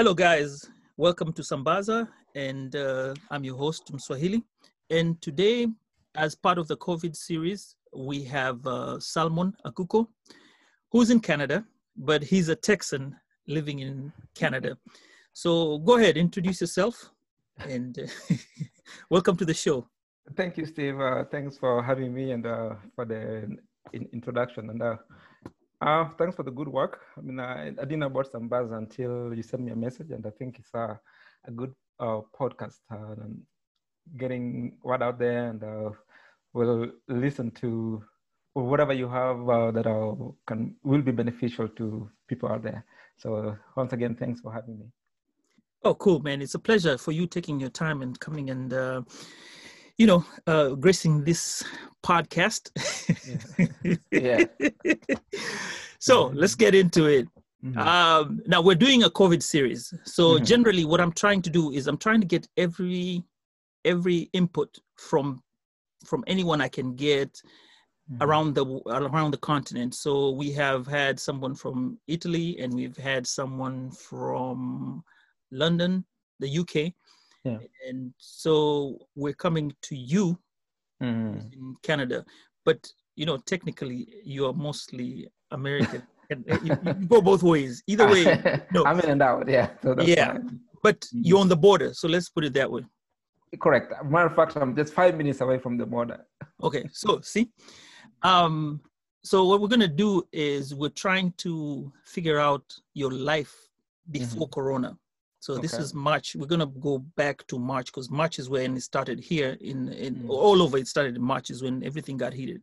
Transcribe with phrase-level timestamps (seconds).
[0.00, 0.66] Hello, guys.
[0.96, 4.42] Welcome to Sambaza, and uh, I'm your host, Mswahili.
[4.88, 5.66] And today,
[6.14, 10.08] as part of the COVID series, we have uh, Salmon Aguko,
[10.90, 11.66] who's in Canada,
[11.98, 13.14] but he's a Texan
[13.46, 14.78] living in Canada.
[15.34, 17.10] So go ahead, introduce yourself,
[17.58, 18.34] and uh,
[19.10, 19.86] welcome to the show.
[20.34, 20.98] Thank you, Steve.
[20.98, 23.54] Uh, thanks for having me and uh, for the
[23.92, 24.70] in- introduction.
[24.70, 24.82] And
[25.80, 27.00] uh, uh, thanks for the good work.
[27.16, 30.24] I mean, I, I didn't know about Sambaza until you sent me a message, and
[30.26, 30.98] I think it's a,
[31.46, 33.40] a good uh, podcast uh, and
[34.16, 35.90] getting word out there, and uh,
[36.52, 38.02] we'll listen to
[38.54, 39.86] whatever you have uh, that
[40.46, 42.84] can will be beneficial to people out there.
[43.16, 44.86] So once again, thanks for having me.
[45.84, 46.42] Oh, cool, man!
[46.42, 49.02] It's a pleasure for you taking your time and coming and uh,
[50.00, 51.62] you know, uh, gracing this
[52.02, 52.70] podcast.
[54.10, 54.44] yeah.
[55.98, 57.28] so let's get into it.
[57.62, 57.78] Mm-hmm.
[57.78, 59.92] Um, now we're doing a COVID series.
[60.06, 60.44] So mm-hmm.
[60.44, 63.24] generally, what I'm trying to do is I'm trying to get every
[63.84, 65.42] every input from
[66.06, 67.34] from anyone I can get
[68.10, 68.22] mm-hmm.
[68.22, 69.94] around the around the continent.
[69.94, 75.04] So we have had someone from Italy, and we've had someone from
[75.50, 76.06] London,
[76.38, 76.94] the UK
[77.44, 77.58] yeah.
[77.88, 80.38] and so we're coming to you
[81.02, 81.52] mm.
[81.52, 82.24] in Canada.
[82.64, 86.02] But you know, technically, you are mostly American.
[86.30, 87.82] and uh, you, you, go both ways.
[87.86, 88.24] Either way,
[88.72, 88.84] no.
[88.84, 89.48] I'm in and out.
[89.48, 89.70] Yeah.
[89.82, 90.60] So yeah, fine.
[90.82, 91.20] but mm-hmm.
[91.24, 92.84] you're on the border, so let's put it that way.
[93.58, 93.92] Correct.
[94.04, 96.24] Matter of fact, I'm just five minutes away from the border.
[96.62, 97.50] Okay, so see,
[98.22, 98.80] um,
[99.24, 102.62] so what we're gonna do is we're trying to figure out
[102.94, 103.54] your life
[104.10, 104.60] before mm-hmm.
[104.60, 104.98] Corona.
[105.40, 105.62] So okay.
[105.62, 106.36] this is March.
[106.36, 110.16] We're gonna go back to March because March is when it started here in, in
[110.16, 110.28] mm.
[110.28, 110.76] all over.
[110.76, 112.60] It started in March is when everything got heated.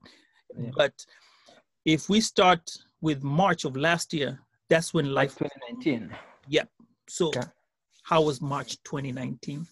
[0.56, 0.70] Yeah.
[0.78, 0.94] But
[1.86, 2.70] if we start
[3.02, 4.40] with March of last year,
[4.70, 5.36] that's when life.
[5.38, 6.16] 2019.
[6.48, 6.66] Yeah.
[7.10, 7.42] So okay.
[8.04, 9.66] how was March 2019?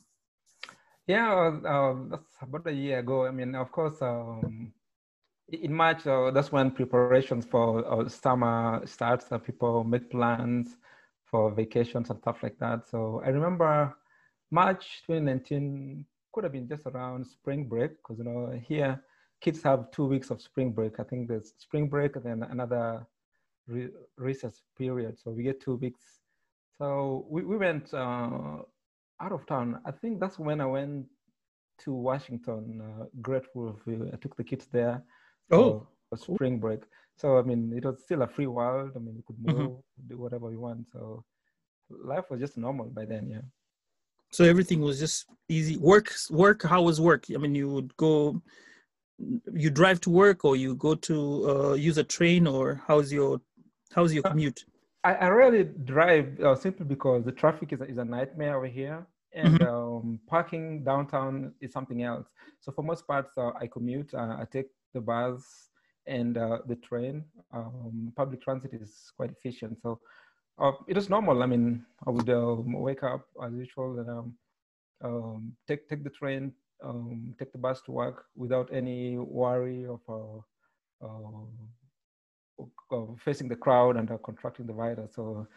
[1.06, 3.28] Yeah, uh, that's about a year ago.
[3.28, 4.74] I mean, of course, um,
[5.50, 9.28] in March, uh, that's when preparations for uh, summer starts.
[9.46, 10.78] people make plans
[11.26, 12.88] for vacations and stuff like that.
[12.90, 13.96] So I remember
[14.52, 19.02] March 2019 could have been just around spring break because you know here
[19.42, 21.00] kids have two weeks of spring break.
[21.00, 23.06] I think there's spring break and then another
[23.68, 25.18] re- recess period.
[25.20, 26.20] So we get two weeks.
[26.78, 28.58] So we, we went uh,
[29.22, 29.80] out of town.
[29.86, 31.06] I think that's when I went
[31.80, 33.80] to Washington, uh, Great Wolf.
[33.88, 35.04] I took the kids there.
[35.52, 36.82] Oh, for spring break.
[37.18, 38.92] So I mean, it was still a free world.
[38.96, 39.58] I mean, you could mm-hmm.
[39.58, 40.08] move, mm-hmm.
[40.10, 40.88] do whatever you want.
[40.92, 41.24] So
[41.90, 43.30] life was just normal by then.
[43.30, 43.42] Yeah.
[44.32, 45.78] So everything was just easy.
[45.78, 46.64] Work, work.
[46.64, 47.26] How was work?
[47.34, 48.42] I mean, you would go,
[49.54, 53.40] you drive to work, or you go to uh, use a train, or how's your,
[53.94, 54.66] how's your uh, commute?
[55.06, 58.68] I, I rarely drive uh, simply because the traffic is a, is a nightmare over
[58.68, 59.74] here, and mm-hmm.
[59.74, 62.28] um, parking downtown is something else.
[62.60, 64.14] So for most parts, uh, I commute.
[64.14, 65.70] Uh, I take the bus
[66.08, 67.24] and uh, the train.
[67.54, 69.80] Um, public transit is quite efficient.
[69.82, 70.00] So
[70.60, 71.44] uh, it is normal.
[71.44, 74.36] I mean, I would uh, wake up as usual and um,
[75.04, 80.00] um, take take the train, um, take the bus to work without any worry of
[80.10, 80.40] uh,
[82.92, 85.16] uh, facing the crowd and contracting the virus.
[85.16, 85.48] So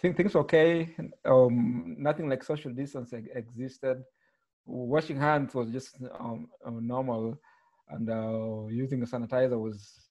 [0.00, 0.94] things okay.
[1.24, 4.02] Um, nothing like social distance existed.
[4.64, 7.38] Washing hands was just um, normal
[7.90, 10.08] and uh, using a sanitizer was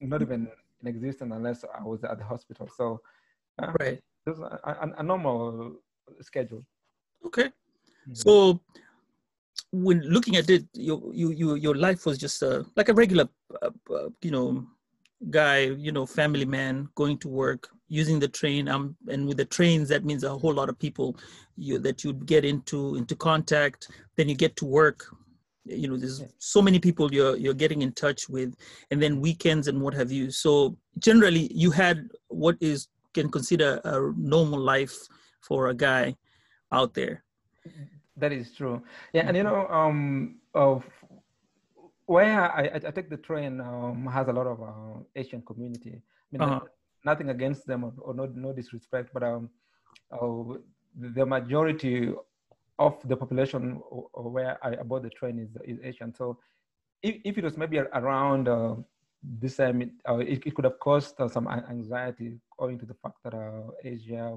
[0.00, 0.48] not even
[0.80, 2.68] in existence unless I was at the hospital.
[2.76, 3.00] So,
[3.58, 5.76] uh, right, was a, a, normal
[6.20, 6.64] schedule.
[7.26, 8.14] Okay, mm-hmm.
[8.14, 8.60] so
[9.72, 13.28] when looking at it, your you, you your life was just uh, like a regular,
[13.62, 14.66] uh, uh, you know,
[15.30, 18.68] guy, you know, family man going to work, using the train.
[18.68, 21.16] Um, and with the trains, that means a whole lot of people
[21.56, 23.88] you, that you'd get into into contact.
[24.16, 25.06] Then you get to work
[25.64, 28.54] you know there's so many people you're you're getting in touch with
[28.90, 30.30] and then weekends and what have you.
[30.30, 34.96] So generally you had what is can consider a normal life
[35.40, 36.16] for a guy
[36.72, 37.24] out there.
[38.16, 38.82] That is true.
[39.12, 40.84] Yeah and you know um of
[42.06, 45.94] where I, I, take the train um, has a lot of uh, Asian community.
[45.94, 46.60] I mean, uh-huh.
[47.04, 49.48] nothing against them or, or, no, no disrespect, but um,
[50.10, 50.56] uh,
[50.98, 52.12] the majority
[52.86, 53.80] of the population
[54.14, 56.14] where I aboard the train is, is Asian.
[56.14, 56.38] So
[57.02, 58.74] if, if it was maybe around uh,
[59.40, 62.94] this time, it, uh, it, it, could have caused uh, some anxiety owing to the
[63.02, 64.36] fact that uh, Asia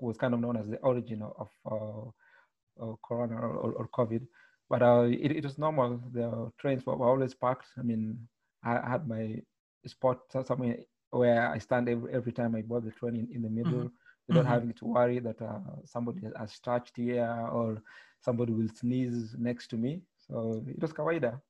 [0.00, 4.22] was kind of known as the origin of uh, Corona or, or, COVID.
[4.70, 6.00] But uh, it, it was normal.
[6.12, 7.66] The trains were, were always packed.
[7.78, 8.18] I mean,
[8.62, 9.42] I, I had my
[9.86, 10.76] spot somewhere
[11.10, 13.84] where I stand every, every time I board the train in, in the middle.
[13.84, 14.52] Mm-hmm without mm-hmm.
[14.52, 17.82] having to worry that uh, somebody has touched here or
[18.20, 20.02] somebody will sneeze next to me.
[20.28, 21.40] So it was kawaida.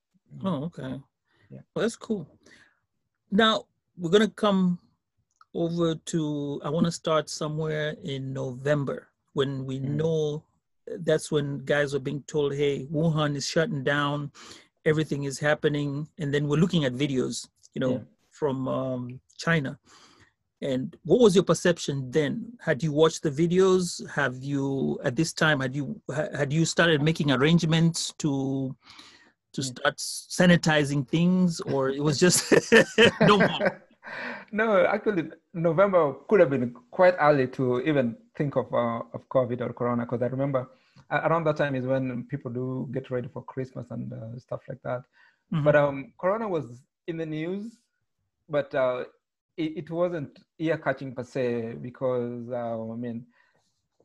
[0.44, 1.00] Oh, okay.
[1.50, 1.60] Yeah.
[1.75, 2.28] Well, that's cool.
[3.30, 3.64] Now
[3.96, 4.78] we're gonna come
[5.54, 6.60] over to.
[6.64, 9.96] I want to start somewhere in November when we mm.
[9.96, 10.44] know
[11.00, 14.30] that's when guys are being told, "Hey, Wuhan is shutting down,
[14.84, 18.08] everything is happening," and then we're looking at videos, you know, yeah.
[18.30, 19.78] from um, China
[20.60, 22.52] and what was your perception then?
[22.60, 24.08] Had you watched the videos?
[24.10, 28.75] Have you, at this time, had you had you started making arrangements to
[29.52, 32.52] to start sanitizing things, or it was just
[33.20, 33.82] no more?
[34.50, 39.61] No, actually, November could have been quite early to even think of uh, of COVID
[39.61, 40.66] or Corona, because I remember
[41.11, 44.81] around that time is when people do get ready for Christmas and uh, stuff like
[44.84, 45.02] that.
[45.52, 45.64] Mm-hmm.
[45.64, 47.76] But um, Corona was in the news,
[48.49, 49.04] but uh,
[49.58, 53.26] it, it wasn't ear catching per se because uh, I mean,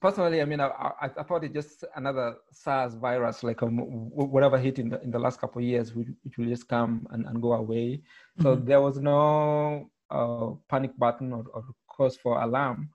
[0.01, 4.57] personally, I mean, I, I, I, thought it just another SARS virus, like um, whatever
[4.57, 7.25] hit in the, in the last couple of years, which, which will just come and,
[7.25, 8.01] and go away.
[8.41, 8.65] So mm-hmm.
[8.65, 12.89] there was no uh, panic button or, or, cause for alarm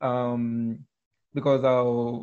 [0.00, 0.78] um,
[1.34, 2.20] because uh,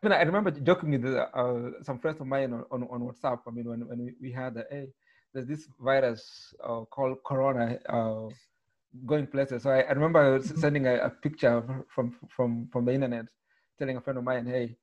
[0.00, 3.40] I mean, I remember joking with uh, some friends of mine on, on, on, WhatsApp.
[3.48, 4.86] I mean, when, when we, had, hey,
[5.34, 8.28] there's this virus uh, called Corona uh,
[9.06, 9.62] going places.
[9.62, 10.58] So I, I remember mm-hmm.
[10.58, 13.26] sending a, a, picture from from from the internet,
[13.78, 14.76] telling a friend of mine, "Hey,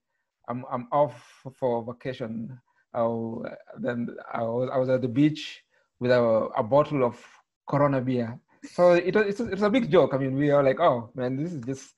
[0.48, 1.16] I'm I'm off
[1.58, 2.60] for vacation."
[2.94, 3.46] I'll,
[3.78, 5.62] then I was I was at the beach
[6.00, 6.22] with a,
[6.56, 7.22] a bottle of
[7.68, 8.40] Corona beer.
[8.72, 10.14] So it was it's a, it's a big joke.
[10.14, 11.96] I mean, we are like, "Oh man, this is just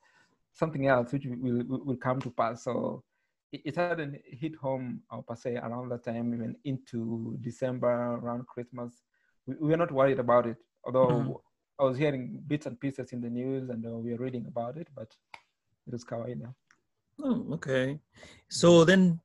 [0.54, 3.04] something else which will will, will come to pass." So
[3.52, 8.48] it, it hadn't hit home uh, per se around that time, even into December around
[8.48, 9.04] Christmas.
[9.46, 11.08] We, we were not worried about it, although.
[11.08, 11.32] Mm-hmm
[11.80, 14.78] I was hearing bits and pieces in the news, and uh, we were reading about
[14.78, 15.16] it, but
[15.86, 16.54] it was kawaida.
[17.24, 18.00] Oh, okay.
[18.50, 19.20] So then,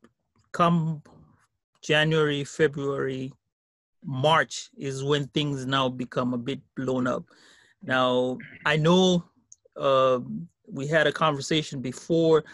[0.53, 1.03] come
[1.83, 3.33] January, February,
[4.05, 7.25] March is when things now become a bit blown up.
[7.83, 9.25] Now, I know
[9.77, 10.21] uh,
[10.67, 12.45] we had a conversation before.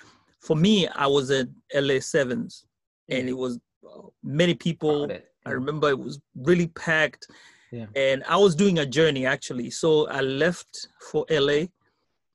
[0.41, 2.67] For me, I was at LA Sevens,
[3.09, 5.11] and it was uh, many people.
[5.45, 7.27] I remember it was really packed
[7.71, 7.87] yeah.
[7.97, 9.71] And I was doing a journey actually.
[9.71, 11.67] So I left for LA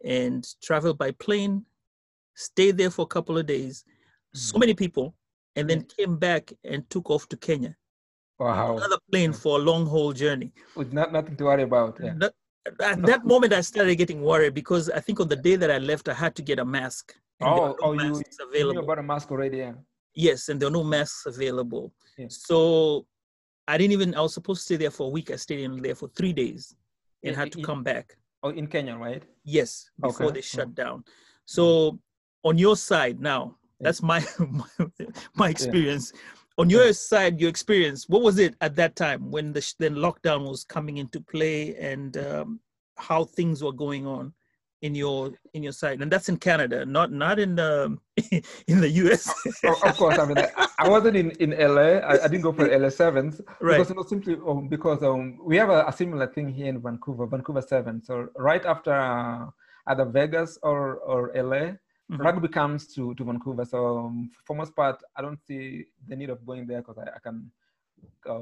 [0.04, 1.66] and traveled by plane,
[2.36, 4.38] stayed there for a couple of days, mm-hmm.
[4.38, 5.16] so many people,
[5.56, 7.76] and then came back and took off to Kenya.
[8.40, 8.78] Wow.
[8.78, 9.38] Another plane yeah.
[9.38, 10.52] for a long haul journey.
[10.76, 11.98] With not, nothing to worry about.
[12.02, 12.14] Yeah.
[12.18, 12.34] That,
[12.82, 15.78] at that moment, I started getting worried because I think on the day that I
[15.78, 17.14] left, I had to get a mask.
[17.42, 18.58] oh, no oh, you, available.
[18.58, 19.74] you knew about a mask already, yeah.
[20.16, 21.94] Yes, and there were no masks available.
[22.18, 22.28] Yeah.
[22.30, 23.06] So
[23.68, 25.32] I didn't even, I was supposed to stay there for a week.
[25.32, 26.76] I stayed in there for three days
[27.24, 28.18] and in, had to in, come back.
[28.42, 29.24] Oh, in Kenya, right?
[29.44, 30.36] Yes, before okay.
[30.36, 30.72] they shut oh.
[30.72, 31.04] down.
[31.46, 32.00] So
[32.44, 34.88] on your side now, that's my my,
[35.36, 36.12] my experience.
[36.14, 36.20] Yeah.
[36.60, 36.92] On your yeah.
[36.92, 40.98] side, your experience, what was it at that time when the then lockdown was coming
[40.98, 42.60] into play and um,
[42.98, 44.34] how things were going on?
[44.84, 47.98] In your in your site, and that's in Canada, not not in the
[48.68, 49.34] in the US.
[49.64, 52.04] of, course, I mean, I, I, wasn't in in LA.
[52.12, 53.78] I, I didn't go for LA sevens right.
[53.78, 56.82] because you know, simply um, because um, we have a, a, similar thing here in
[56.82, 58.04] Vancouver, Vancouver seven.
[58.04, 59.46] So right after uh,
[59.88, 62.18] either Vegas or or LA, mm-hmm.
[62.18, 63.64] rugby comes to to Vancouver.
[63.64, 67.08] So um, for most part, I don't see the need of going there because I,
[67.16, 67.50] I, can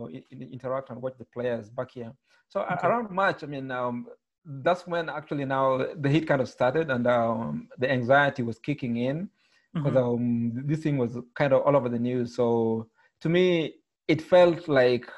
[0.09, 2.11] in, interact and watch the players back here.
[2.49, 2.87] So okay.
[2.87, 4.07] around March, I mean, um,
[4.45, 8.97] that's when actually now the heat kind of started and um, the anxiety was kicking
[8.97, 9.29] in
[9.73, 10.57] because mm-hmm.
[10.57, 12.35] um, this thing was kind of all over the news.
[12.35, 12.87] So
[13.21, 13.75] to me,
[14.07, 15.09] it felt like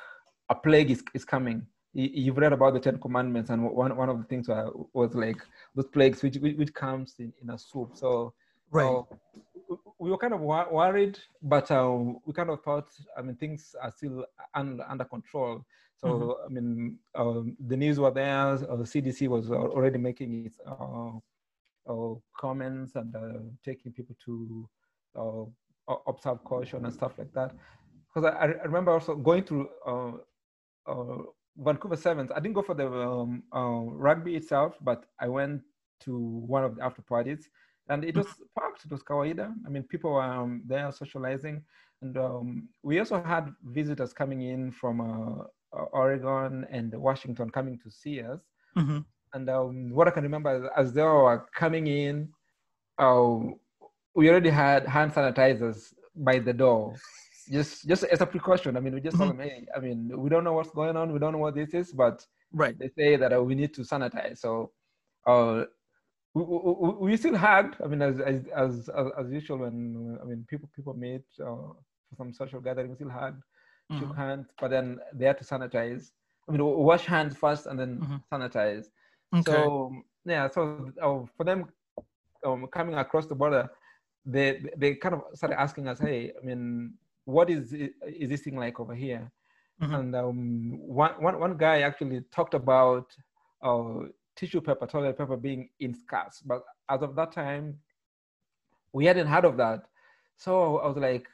[0.50, 1.66] a plague is, is coming.
[1.94, 5.38] You've read about the Ten Commandments, and one, one of the things was like
[5.76, 7.92] those plagues which which comes in, in a soup.
[7.94, 8.34] So
[8.72, 8.86] right.
[8.86, 9.04] Uh,
[10.00, 13.92] we were kind of worried, but uh, we kind of thought, I mean, things are
[13.92, 15.64] still under, under control.
[16.04, 16.46] So mm-hmm.
[16.46, 18.48] I mean, um, the news were there.
[18.48, 21.12] Uh, the CDC was already making its uh,
[21.90, 24.70] uh, comments and uh, taking people to
[25.18, 27.54] uh, observe caution and stuff like that.
[28.14, 30.12] Because I, I, remember also going through uh,
[31.58, 32.32] Vancouver Sevens.
[32.32, 35.62] I didn't go for the um, uh, rugby itself, but I went
[36.02, 37.50] to one of the after parties,
[37.90, 38.28] and it was
[38.60, 38.86] packed.
[38.86, 39.54] It was kawaida.
[39.66, 41.64] I mean, people were um, there socializing,
[42.02, 45.44] and um, we also had visitors coming in from uh,
[45.92, 48.40] Oregon and Washington coming to see us.
[48.78, 49.00] Mm-hmm.
[49.34, 52.30] And um, what I can remember as they were coming in,
[53.00, 53.38] uh,
[54.16, 56.96] we already had hand sanitizers by the door
[57.52, 58.78] just just as a precaution.
[58.78, 59.26] I mean, we just mm-hmm.
[59.26, 61.56] told them, hey, I mean, we don't know what's going on, we don't know what
[61.56, 62.78] this is, but right.
[62.78, 64.40] they say that uh, we need to sanitize.
[64.40, 64.72] So
[65.26, 65.66] uh,
[66.34, 67.76] we, we, we, still hugged.
[67.84, 68.90] I mean, as as as
[69.20, 71.74] as, usual when I mean people people meet uh,
[72.10, 73.44] for some social gathering, we still hugged,
[73.92, 74.00] mm-hmm.
[74.00, 76.12] shook hands, but then they had to sanitize.
[76.48, 78.36] I mean, wash hands first and then mm-hmm.
[78.36, 78.86] sanitize.
[79.34, 79.52] Okay.
[79.52, 79.92] So
[80.26, 81.66] yeah, so uh, for them
[82.46, 83.70] um, coming across the border,
[84.26, 86.94] they they kind of started asking us, hey, I mean,
[87.26, 89.32] what is is this thing like over here?
[89.82, 89.96] Mm-hmm.
[89.96, 93.16] And um, one, one, one guy actually talked about
[93.64, 96.42] uh, tissue paper, toilet paper being in scarce.
[96.46, 97.80] But as of that time,
[98.94, 99.84] we hadn't heard of that.
[100.38, 101.28] So I was like,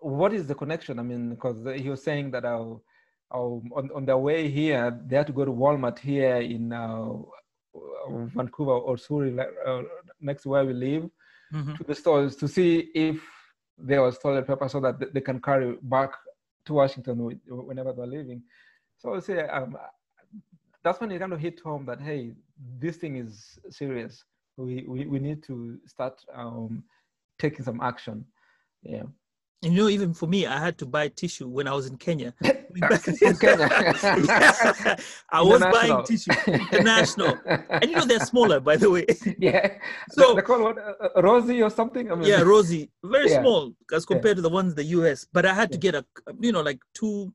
[0.00, 0.98] what is the connection?
[0.98, 2.74] I mean, because he was saying that uh,
[3.30, 7.12] on, on their way here, they had to go to Walmart here in uh,
[8.34, 9.82] Vancouver or Surrey, uh,
[10.20, 11.08] next where we live,
[11.52, 11.74] mm-hmm.
[11.74, 13.20] to the stores to see if
[13.78, 16.12] there was toilet paper so that they can carry back
[16.66, 18.42] to Washington whenever they're leaving.
[18.98, 19.76] So I say um,
[20.82, 22.32] that's when it kind of hit home that hey,
[22.78, 24.24] this thing is serious.
[24.56, 26.84] We we, we need to start um,
[27.38, 28.26] taking some action.
[28.82, 29.04] Yeah.
[29.62, 32.32] You know, even for me, I had to buy tissue when I was in Kenya.
[32.42, 32.64] Kenya.
[35.30, 37.36] I was buying tissue, international.
[37.68, 39.04] And you know, they're smaller, by the way.
[39.38, 39.74] Yeah.
[40.12, 42.10] So they call what, uh, uh, Rosie or something?
[42.10, 42.90] I mean, yeah, Rosie.
[43.04, 43.42] Very yeah.
[43.42, 44.36] small as compared yeah.
[44.36, 45.26] to the ones in the US.
[45.30, 46.06] But I had to get a,
[46.40, 47.30] you know, like two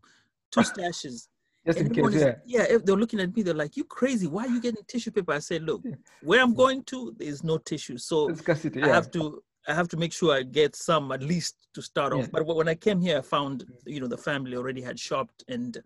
[0.52, 1.28] two stashes.
[1.66, 2.36] Just in case, yeah.
[2.46, 4.28] yeah, they're looking at me, they're like, You crazy.
[4.28, 5.34] Why are you getting tissue paper?
[5.34, 5.84] I said, Look,
[6.22, 7.98] where I'm going to, there's no tissue.
[7.98, 8.36] So
[8.82, 12.14] I have to I have to make sure I get some at least to start
[12.14, 12.20] yeah.
[12.22, 12.32] off.
[12.32, 15.82] But when I came here, I found you know the family already had shopped and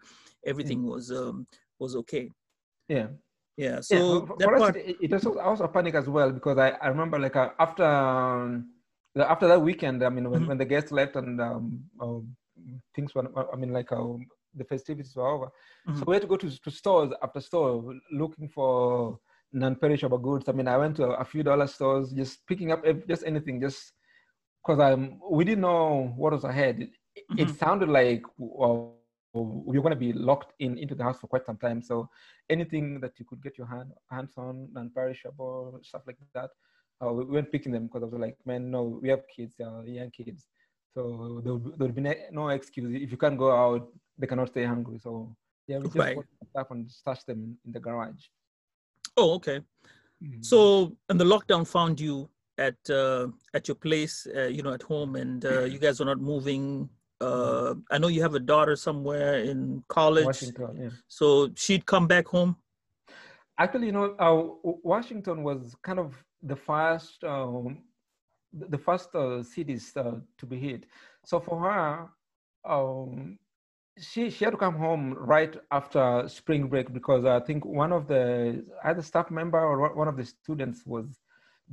[0.46, 0.90] everything yeah.
[0.90, 1.48] was um,
[1.80, 2.30] was okay.
[2.88, 3.08] Yeah.
[3.58, 3.82] Yeah.
[3.82, 6.58] So yeah, for, for part, us, it, it was also a panic as well because
[6.58, 8.70] I, I remember like uh, after um,
[9.18, 10.50] after that weekend, I mean when, mm-hmm.
[10.50, 12.36] when the guests left and um, um,
[12.96, 16.00] things were I mean like um, the festivities were over, mm-hmm.
[16.00, 19.20] so we had to go to, to stores after store looking for
[19.52, 20.48] non-perishable goods.
[20.48, 23.94] I mean, I went to a, few dollar stores, just picking up just anything, just
[24.64, 25.20] because I'm.
[25.30, 26.82] We didn't know what was ahead.
[27.16, 27.40] It, mm-hmm.
[27.40, 29.00] it sounded like well,
[29.34, 31.82] we were going to be locked in into the house for quite some time.
[31.82, 32.10] So
[32.50, 36.50] anything that you could get your hand hands on, non-perishable stuff like that,
[37.04, 39.82] uh, we weren't picking them because I was like, man, no, we have kids, uh,
[39.84, 40.48] young kids.
[40.94, 43.88] So there would be no excuse if you can't go out,
[44.18, 45.00] they cannot stay hungry.
[45.00, 45.36] So
[45.68, 46.16] yeah, we just right.
[46.16, 48.26] put stuff and stash them in the garage.
[49.20, 49.60] Oh, okay.
[50.24, 50.42] Mm-hmm.
[50.42, 54.84] So, and the lockdown found you at uh, at your place, uh, you know, at
[54.84, 56.90] home, and uh, you guys were not moving.
[57.20, 60.26] Uh, I know you have a daughter somewhere in college.
[60.26, 60.90] Washington, yeah.
[61.08, 62.56] So she'd come back home.
[63.58, 67.80] Actually, you know, uh, Washington was kind of the first, um,
[68.54, 70.86] the first uh, cities to be hit.
[71.26, 72.08] So for her,
[72.64, 73.38] um,
[73.98, 78.08] she she had to come home right after spring break because I think one of
[78.08, 81.06] the either staff member or one of the students was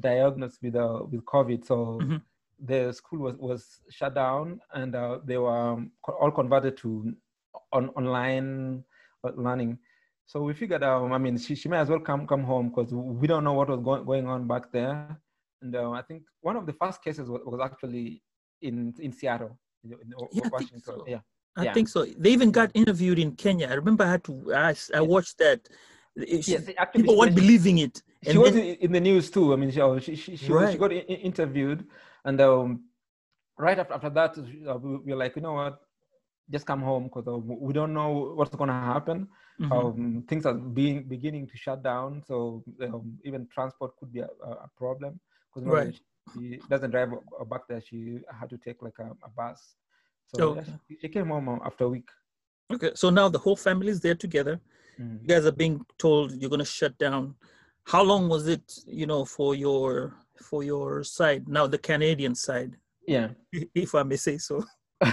[0.01, 1.65] diagnosed with uh, with COVID.
[1.65, 2.17] So mm-hmm.
[2.65, 7.15] the school was was shut down and uh, they were um, all converted to
[7.73, 8.85] on online
[9.25, 9.79] uh, learning.
[10.27, 11.11] So we figured out.
[11.13, 13.69] I mean, she, she may as well come come home because we don't know what
[13.69, 15.21] was going going on back there.
[15.63, 18.23] And uh, I think one of the first cases was, was actually
[18.63, 20.83] in in Seattle, in, in yeah, Washington.
[20.83, 21.05] So.
[21.07, 21.21] Yeah.
[21.57, 21.73] I yeah.
[21.73, 22.05] think so.
[22.05, 23.69] They even got interviewed in Kenya.
[23.69, 24.55] I remember I had to.
[24.55, 25.69] I, I watched that.
[26.19, 28.03] She, yes, actually, people weren't believing it.
[28.25, 29.53] And she was in the news too.
[29.53, 30.73] I mean, she oh, she she, right.
[30.73, 31.87] she got interviewed,
[32.25, 32.85] and um,
[33.59, 35.81] right after, after that, uh, we were like, you know what,
[36.51, 39.29] just come home because uh, we don't know what's going to happen.
[39.61, 39.73] Mm-hmm.
[39.73, 44.29] Um, things are being beginning to shut down, so um, even transport could be a,
[44.45, 45.19] a problem
[45.55, 45.95] because right.
[46.35, 47.11] she, she doesn't drive
[47.51, 47.81] back there.
[47.81, 49.77] She had to take like a, a bus
[50.35, 50.73] so okay.
[51.01, 52.09] she came home after a week.
[52.73, 54.61] Okay, so now the whole family is there together.
[55.01, 55.19] Mm-hmm.
[55.23, 57.35] You guys are being told you're going to shut down.
[57.85, 61.49] How long was it, you know, for your for your side?
[61.49, 62.77] Now the Canadian side.
[63.07, 63.29] Yeah,
[63.75, 64.65] if I may say so.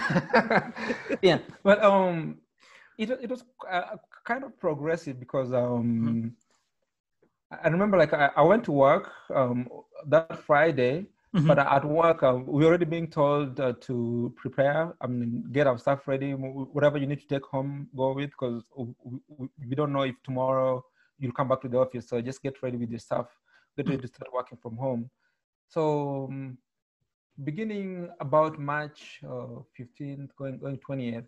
[1.22, 2.40] yeah, but um,
[2.98, 6.34] it it was uh, kind of progressive because um,
[7.52, 7.58] mm-hmm.
[7.64, 9.68] I remember like I, I went to work um
[10.08, 11.48] that Friday Mm-hmm.
[11.48, 14.94] But at work, uh, we're already being told uh, to prepare.
[15.02, 16.32] I mean, get our stuff ready.
[16.34, 20.86] Whatever you need to take home, go with, because we, don't know if tomorrow
[21.18, 22.08] you'll come back to the office.
[22.08, 23.28] So just get ready with your stuff.
[23.76, 25.10] Get ready to start working from home.
[25.70, 26.58] So, um,
[27.44, 31.26] beginning about March uh, 15th, going going 20th,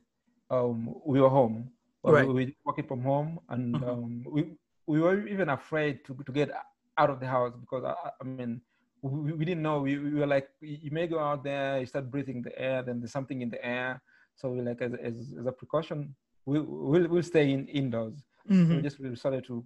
[0.52, 1.72] um, we were home.
[2.04, 2.28] Right.
[2.28, 3.90] We were working from home, and mm-hmm.
[3.90, 4.46] um, we
[4.86, 6.52] we were even afraid to to get
[7.00, 8.62] out of the house because I, I mean
[9.10, 9.80] we, we didn't know.
[9.80, 13.00] We, we were like, you may go out there, you start breathing the air, then
[13.00, 14.02] there's something in the air.
[14.36, 18.24] So we like, as, as, as a precaution, we, we'll, we'll stay in indoors.
[18.50, 18.70] Mm-hmm.
[18.70, 19.64] So we just we decided to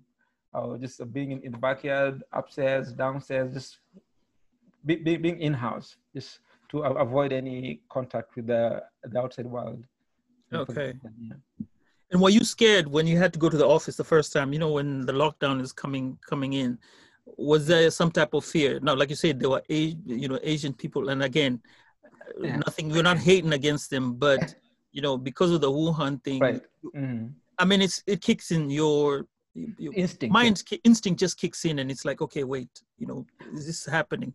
[0.54, 3.80] uh, just being in, in, the backyard, upstairs, downstairs, just
[4.86, 6.40] be, be, being in-house, just
[6.72, 9.84] to avoid any contact with the, the outside world.
[10.54, 10.94] Okay.
[11.22, 11.66] Yeah.
[12.12, 14.52] And were you scared when you had to go to the office the first time?
[14.52, 16.80] You know, when the lockdown is coming coming in,
[17.38, 18.80] was there some type of fear?
[18.82, 21.62] Now, like you said, there were you know Asian people, and again,
[22.40, 22.58] yeah.
[22.58, 22.90] nothing.
[22.90, 24.56] We're not hating against them, but
[24.92, 26.62] you know because of the Wuhan thing, right.
[26.84, 27.28] mm-hmm.
[27.58, 30.34] I mean, it's it kicks in your, your instinct.
[30.34, 30.78] Mind yeah.
[30.84, 34.34] instinct just kicks in, and it's like, okay, wait, you know, is this happening?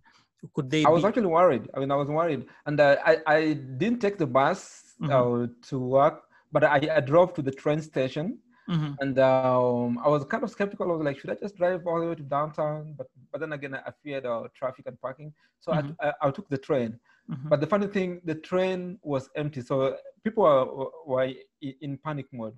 [0.55, 0.85] Could they?
[0.85, 1.69] I was be- actually worried.
[1.75, 5.13] I mean, I was worried, and uh, I I didn't take the bus mm-hmm.
[5.13, 8.93] uh, to work, but I, I drove to the train station Mm-hmm.
[9.01, 10.91] And um, I was kind of skeptical.
[10.91, 12.95] I was like, should I just drive all the way to downtown?
[12.97, 15.93] But but then again, I feared uh, traffic and parking, so mm-hmm.
[16.01, 16.99] I, I, I, took the train.
[17.31, 17.49] Mm-hmm.
[17.49, 22.55] But the funny thing, the train was empty, so people were, were in panic mode.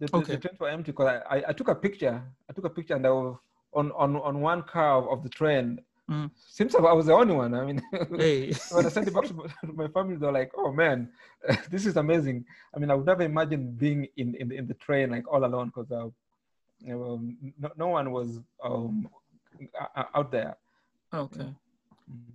[0.00, 0.34] The, okay.
[0.34, 2.22] the, trains were empty because I, I, I, took a picture.
[2.48, 3.36] I took a picture, and I was
[3.72, 5.80] on on on one car of the train.
[6.10, 6.30] Mm.
[6.36, 7.54] Seems like I was the only one.
[7.54, 7.82] I mean,
[8.16, 8.52] hey.
[8.70, 11.10] when I sent it back to my family, they're like, "Oh man,
[11.70, 15.10] this is amazing." I mean, I would never imagine being in in, in the train
[15.10, 16.08] like all alone because uh,
[16.90, 19.08] um, no, no one was um,
[20.14, 20.56] out there.
[21.12, 21.52] Okay.
[22.10, 22.32] Mm.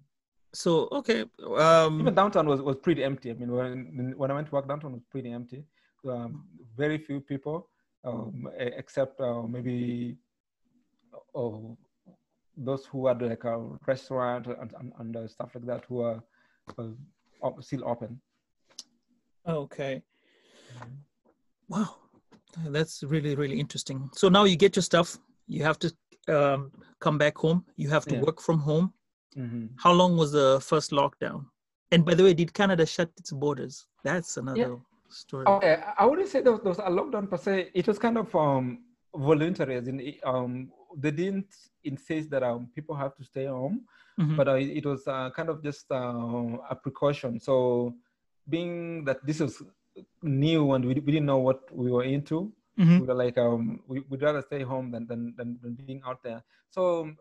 [0.54, 1.26] So okay.
[1.58, 3.32] Um, Even downtown was, was pretty empty.
[3.32, 5.64] I mean, when when I went to work, downtown was pretty empty.
[6.08, 6.46] Um,
[6.78, 7.70] very few people,
[8.04, 10.16] um, except uh, maybe.
[11.36, 11.76] Oh,
[12.58, 16.24] those who are like a restaurant and, and, and uh, stuff like that who are
[16.78, 18.20] uh, still open.
[19.48, 20.02] Okay.
[21.68, 21.96] Wow,
[22.68, 24.10] that's really really interesting.
[24.14, 25.18] So now you get your stuff.
[25.48, 25.94] You have to
[26.28, 27.66] um, come back home.
[27.76, 28.22] You have to yeah.
[28.22, 28.94] work from home.
[29.38, 29.66] Mm-hmm.
[29.78, 31.46] How long was the first lockdown?
[31.92, 33.88] And by the way, did Canada shut its borders?
[34.04, 34.76] That's another yeah.
[35.10, 35.46] story.
[35.46, 37.70] Okay, I wouldn't say there was, there was, a lockdown per se.
[37.74, 38.80] It was kind of um,
[39.16, 39.76] voluntary.
[39.76, 41.54] As in, um, they didn't
[41.84, 43.82] insist that um, people have to stay home,
[44.20, 44.36] mm-hmm.
[44.36, 47.40] but uh, it was uh, kind of just uh, a precaution.
[47.40, 47.96] So,
[48.50, 49.62] being that this was
[50.22, 53.00] new and we, we didn't know what we were into, mm-hmm.
[53.00, 56.22] we were like, um, we, would rather stay home than, than, than, than being out
[56.24, 56.44] there.
[56.70, 57.12] So,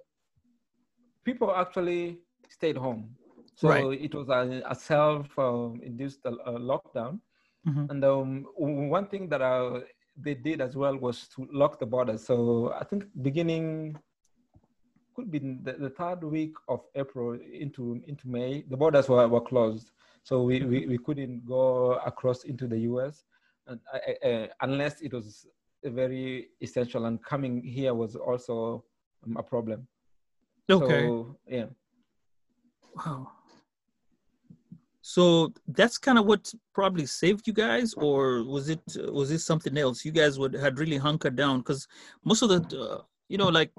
[1.24, 3.14] people actually stayed home.
[3.54, 4.00] So right.
[4.00, 7.20] it was a, a self-induced uh, lockdown.
[7.66, 7.84] Mm-hmm.
[7.90, 9.80] And um, one thing that uh,
[10.16, 12.24] they did as well was to lock the borders.
[12.24, 13.98] So I think beginning
[15.14, 19.40] could be the, the third week of April into into May, the borders were, were
[19.40, 19.90] closed.
[20.24, 23.24] So we, we, we couldn't go across into the US
[23.66, 25.46] and, uh, uh, unless it was
[25.84, 28.84] very essential and coming here was also
[29.26, 29.86] um, a problem.
[30.70, 31.06] Okay.
[31.06, 31.66] So, yeah.
[32.94, 33.32] Wow.
[35.02, 39.76] So that's kind of what probably saved you guys, or was it was this something
[39.76, 40.04] else?
[40.04, 41.88] You guys would had really hunkered down because
[42.24, 43.72] most of the, uh, you know, like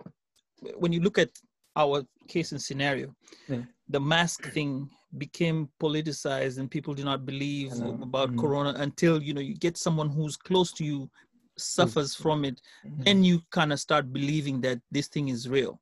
[0.76, 1.30] when you look at
[1.78, 3.16] our case and scenario,
[3.48, 3.62] yeah.
[3.88, 8.40] the mask thing became politicized and people do not believe about mm-hmm.
[8.40, 11.10] corona until you know you get someone who's close to you
[11.58, 13.04] suffers from it mm-hmm.
[13.06, 15.80] and you kind of start believing that this thing is real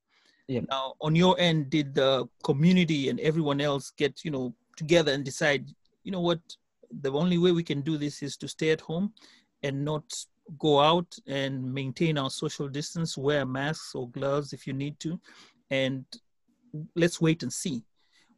[0.47, 0.59] yeah.
[0.69, 5.23] now on your end did the community and everyone else get you know together and
[5.31, 5.63] decide
[6.05, 6.41] you know what
[7.05, 9.07] the only way we can do this is to stay at home
[9.63, 10.05] and not
[10.57, 15.19] go out and maintain our social distance, wear masks or gloves if you need to,
[15.69, 16.03] and
[16.95, 17.77] let's wait and see.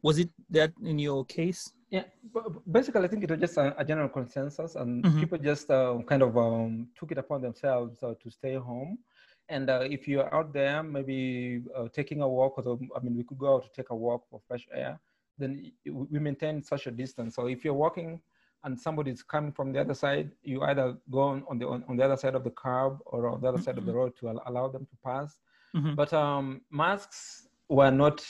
[0.02, 1.72] Was it that in your case?
[1.90, 2.04] Yeah,
[2.70, 5.20] basically, I think it was just a, a general consensus, and mm-hmm.
[5.20, 8.98] people just uh, kind of um, took it upon themselves uh, to stay home.
[9.48, 13.24] And uh, if you're out there, maybe uh, taking a walk, or I mean, we
[13.24, 14.98] could go out to take a walk for fresh air.
[15.38, 17.34] Then we maintain such a distance.
[17.34, 18.20] So if you're walking
[18.64, 21.84] and somebody is coming from the other side, you either go on, on the on,
[21.88, 23.64] on, the other side of the curb or on the other mm-hmm.
[23.64, 23.98] side of the mm-hmm.
[23.98, 25.38] road to al- allow them to pass.
[25.76, 25.94] Mm-hmm.
[25.94, 28.24] But um, masks were not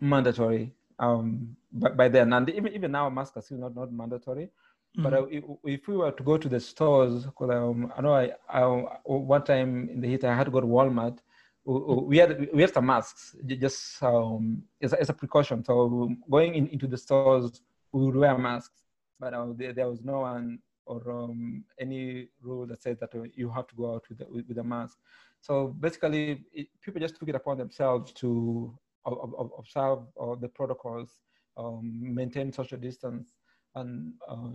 [0.00, 4.46] mandatory um, by, by, then, and even even now masks are still not not mandatory.
[4.46, 5.02] Mm-hmm.
[5.02, 8.14] But uh, if, if, we were to go to the stores, because um, I know
[8.14, 8.64] I, I,
[9.04, 11.18] one time in the heat I had to go to Walmart.
[11.64, 15.64] We had we had some masks just um, as, as a precaution.
[15.64, 17.60] So going in, into the stores,
[17.92, 18.82] we would wear masks,
[19.18, 23.24] but uh, there, there, was no one or um, any rule that said that uh,
[23.34, 24.98] you have to go out with with, with a mask.
[25.40, 31.20] So basically, it, people just took it upon themselves to observe uh, the protocols,
[31.56, 33.34] um, maintain social distance,
[33.74, 34.50] and uh,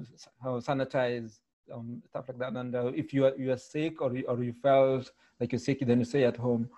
[0.60, 1.39] sanitize
[1.74, 2.54] um, stuff like that.
[2.54, 5.60] And uh, if you are you are sick or you, or you felt like you're
[5.60, 6.70] sick, then you stay at home.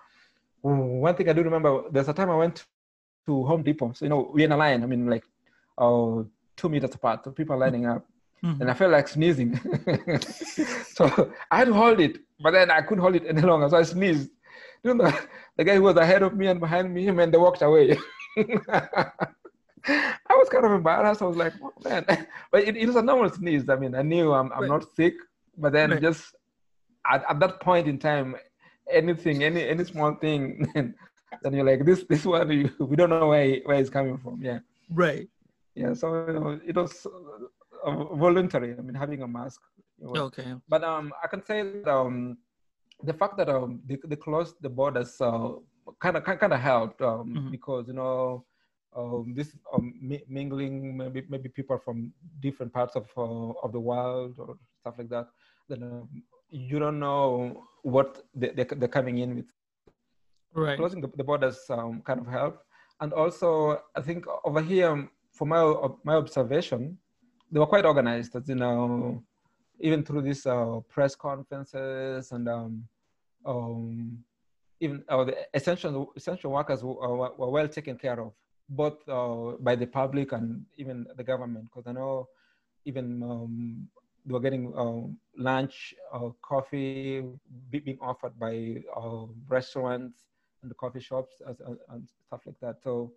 [0.62, 2.66] One thing I do remember, there's a time I went
[3.26, 3.92] to Home Depot.
[3.92, 4.82] So you know, we're in a line.
[4.82, 5.24] I mean, like,
[5.76, 6.22] uh,
[6.56, 7.24] two meters apart.
[7.24, 8.04] So people are lining up.
[8.44, 8.60] Mm-hmm.
[8.60, 9.58] And I felt like sneezing.
[10.92, 13.68] so I had to hold it, but then I couldn't hold it any longer.
[13.68, 14.30] So I sneezed.
[14.84, 15.12] You know,
[15.56, 17.98] the, guy who was ahead of me and behind me, and they walked away.
[18.36, 21.22] I was kind of embarrassed.
[21.22, 22.04] I was like, oh, man,
[22.52, 23.68] but it, it, was a normal sneeze.
[23.68, 25.14] I mean, I knew I'm, I'm not sick,
[25.56, 26.00] but then right.
[26.02, 26.34] just
[27.10, 28.36] at, at, that point in time,
[28.90, 30.94] anything, any any small thing, then,
[31.42, 34.40] then you're like, this this one, you, we don't know where where it's coming from.
[34.42, 34.60] Yeah.
[34.92, 35.28] Right.
[35.74, 35.94] Yeah.
[35.94, 37.06] So it was
[37.84, 38.74] uh, voluntary.
[38.78, 39.60] I mean, having a mask.
[40.02, 40.54] Okay.
[40.68, 42.38] But um, I can say that um,
[43.02, 45.50] the fact that um, they, they closed the borders uh,
[46.00, 47.50] kind of kind of helped um, mm-hmm.
[47.50, 48.44] because you know
[48.96, 49.94] um, this um,
[50.28, 55.08] mingling maybe maybe people from different parts of uh, of the world or stuff like
[55.08, 55.28] that
[55.68, 56.08] then um,
[56.50, 59.46] you don't know what they, they, are coming in with.
[60.54, 60.78] Right.
[60.78, 62.62] Closing the, the borders um, kind of help.
[63.00, 65.62] And also i think over here for my
[66.02, 66.98] my observation
[67.52, 69.22] they were quite organized as you know
[69.78, 72.84] even through these uh, press conferences and um,
[73.46, 74.18] um,
[74.80, 78.32] even uh, the essential essential workers were, were well taken care of
[78.68, 82.28] both uh, by the public and even the government, because I know
[82.84, 83.88] even um,
[84.28, 85.08] they were getting uh,
[85.42, 87.24] lunch, uh, coffee
[87.70, 90.24] being offered by uh, restaurants
[90.62, 91.56] and the coffee shops as,
[91.88, 92.76] and stuff like that.
[92.82, 93.12] So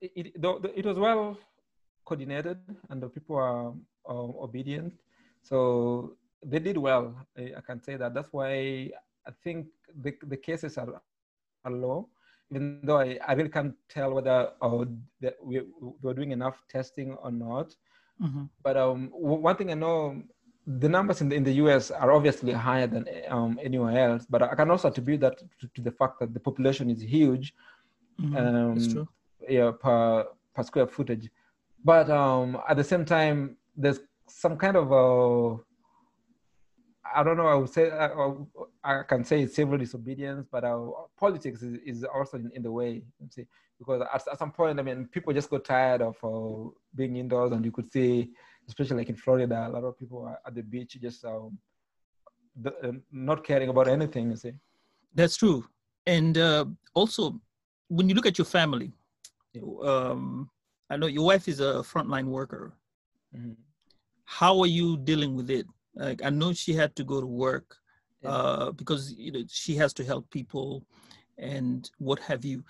[0.00, 0.26] it, it,
[0.76, 1.36] it was well
[2.06, 3.74] coordinated and the people are
[4.08, 4.94] obedient.
[5.42, 7.14] So they did well.
[7.36, 8.14] I, I, can say that.
[8.14, 8.90] That's why
[9.26, 9.66] I think
[10.02, 11.00] the, the cases are,
[11.64, 12.08] are low
[12.52, 14.84] even though I, I really can't tell whether uh,
[15.42, 15.62] we,
[16.02, 17.74] we're doing enough testing or not.
[18.22, 18.44] Mm-hmm.
[18.62, 20.22] But um, one thing I know,
[20.66, 24.42] the numbers in the, in the US are obviously higher than um, anywhere else, but
[24.42, 27.54] I can also attribute that to, to the fact that the population is huge.
[28.20, 28.36] Mm-hmm.
[28.36, 29.08] Um, That's true.
[29.48, 31.28] Yeah, per, per square footage.
[31.84, 35.56] But um, at the same time, there's some kind of a
[37.14, 37.46] I don't know.
[37.46, 38.10] I would say I,
[38.84, 43.02] I can say civil disobedience, but uh, politics is, is also in, in, the way.
[43.30, 43.46] See,
[43.78, 47.52] because at, at, some point, I mean, people just got tired of uh, being indoors,
[47.52, 48.30] and you could see,
[48.68, 51.58] especially like in Florida, a lot of people are at the beach just um,
[52.60, 54.30] the, uh, not caring about anything.
[54.30, 54.52] You see,
[55.14, 55.64] that's true.
[56.06, 57.40] And uh, also,
[57.88, 58.92] when you look at your family,
[59.52, 59.62] yeah.
[59.82, 60.50] um,
[60.90, 62.72] I know your wife is a frontline worker.
[63.36, 63.52] Mm-hmm.
[64.24, 65.66] How are you dealing with it?
[65.94, 67.76] Like I know she had to go to work
[68.24, 70.84] uh, because you know she has to help people
[71.38, 72.64] and what have you.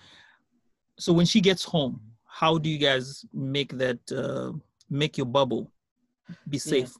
[0.99, 4.51] So when she gets home, how do you guys make that uh,
[4.89, 5.71] make your bubble
[6.49, 6.93] be safe?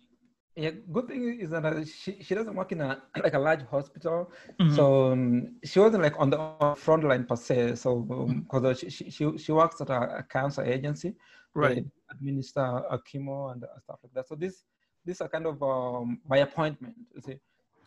[0.55, 0.63] Yeah.
[0.63, 3.63] yeah good thing is that uh, she, she doesn't work in a like a large
[3.63, 4.75] hospital, mm-hmm.
[4.75, 7.75] so um, she wasn't like on the front line per se.
[7.75, 11.15] So because um, she, she she works at a, a cancer agency,
[11.53, 11.85] right?
[12.11, 14.27] Administer a chemo and stuff like that.
[14.27, 14.63] So this
[15.05, 16.95] these are kind of um, by appointment.
[17.15, 17.39] You see,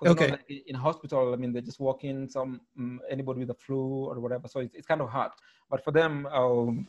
[0.05, 0.31] okay.
[0.31, 4.07] Like in hospital, I mean, they just walk in some um, anybody with a flu
[4.07, 4.49] or whatever.
[4.49, 5.33] So it's, it's kind of hard.
[5.71, 6.89] But for them, um,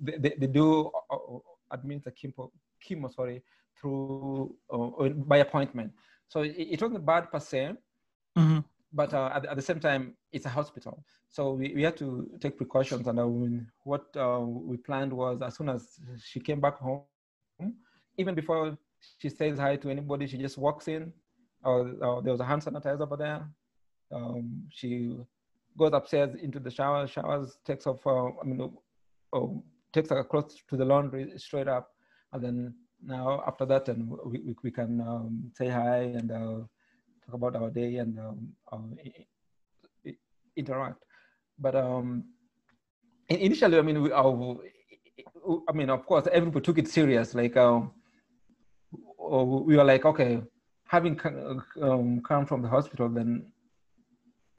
[0.00, 1.38] they, they, they, do uh, uh
[1.70, 2.50] administer chemo,
[2.84, 3.42] chemo sorry,
[3.78, 5.92] through uh, by appointment.
[6.28, 7.72] So it, it wasn't bad per se.
[8.38, 8.60] Mm-hmm.
[8.92, 11.04] But uh, at, at, the same time, it's a hospital.
[11.28, 13.06] So we, we had to take precautions.
[13.06, 17.02] And what uh, we planned was as soon as she came back home,
[18.16, 18.76] even before
[19.18, 20.26] she says hi to anybody.
[20.26, 21.12] She just walks in.
[21.64, 23.48] Uh, uh, there was a hand sanitizer over there.
[24.12, 25.16] Um, she
[25.78, 28.72] goes upstairs into the shower, showers, takes off, uh, I mean,
[29.32, 29.46] uh,
[29.92, 31.90] takes her clothes to the laundry straight up.
[32.32, 36.60] And then now after that, and we, we, we can um, say hi and uh,
[37.24, 40.10] talk about our day and um, uh,
[40.56, 41.04] interact.
[41.58, 42.24] But um,
[43.28, 47.34] initially, I mean, we, I mean, of course, everybody took it serious.
[47.34, 47.92] Like, um,
[49.30, 50.42] we were like, okay,
[50.86, 51.18] having
[51.80, 53.30] um, come from the hospital, then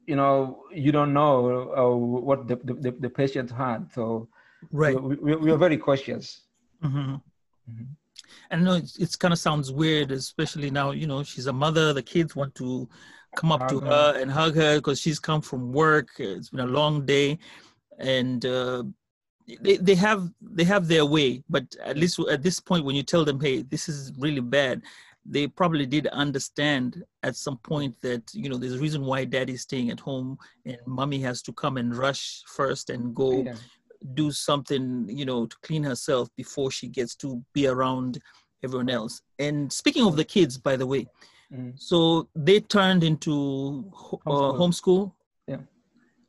[0.06, 1.96] you know you don't know uh,
[2.28, 4.28] what the, the, the patient had, so
[4.72, 6.42] right, we, we, we were very cautious.
[6.82, 7.14] Mm-hmm.
[7.14, 7.84] Mm-hmm.
[8.50, 10.90] And I know it's, it's kind of sounds weird, especially now.
[10.90, 11.92] You know, she's a mother.
[11.92, 12.88] The kids want to
[13.36, 16.08] come up to her and hug her because she's come from work.
[16.18, 17.38] It's been a long day,
[17.98, 18.84] and uh,
[19.60, 21.42] they they have they have their way.
[21.48, 24.82] But at least at this point, when you tell them, "Hey, this is really bad,"
[25.24, 29.62] they probably did understand at some point that you know there's a reason why daddy's
[29.62, 33.54] staying at home and mommy has to come and rush first and go yeah.
[34.14, 38.20] do something you know to clean herself before she gets to be around
[38.64, 41.06] everyone else and speaking of the kids by the way
[41.52, 41.72] mm.
[41.78, 43.84] so they turned into
[44.26, 44.58] uh, homeschool.
[44.58, 45.12] homeschool
[45.46, 45.58] yeah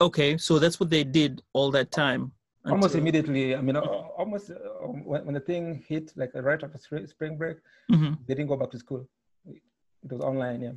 [0.01, 2.31] okay so that's what they did all that time
[2.63, 2.75] until...
[2.75, 7.37] almost immediately i mean almost uh, when, when the thing hit like right after spring
[7.37, 7.57] break
[7.91, 8.13] mm-hmm.
[8.27, 9.07] they didn't go back to school.
[9.45, 10.71] It was online yeah.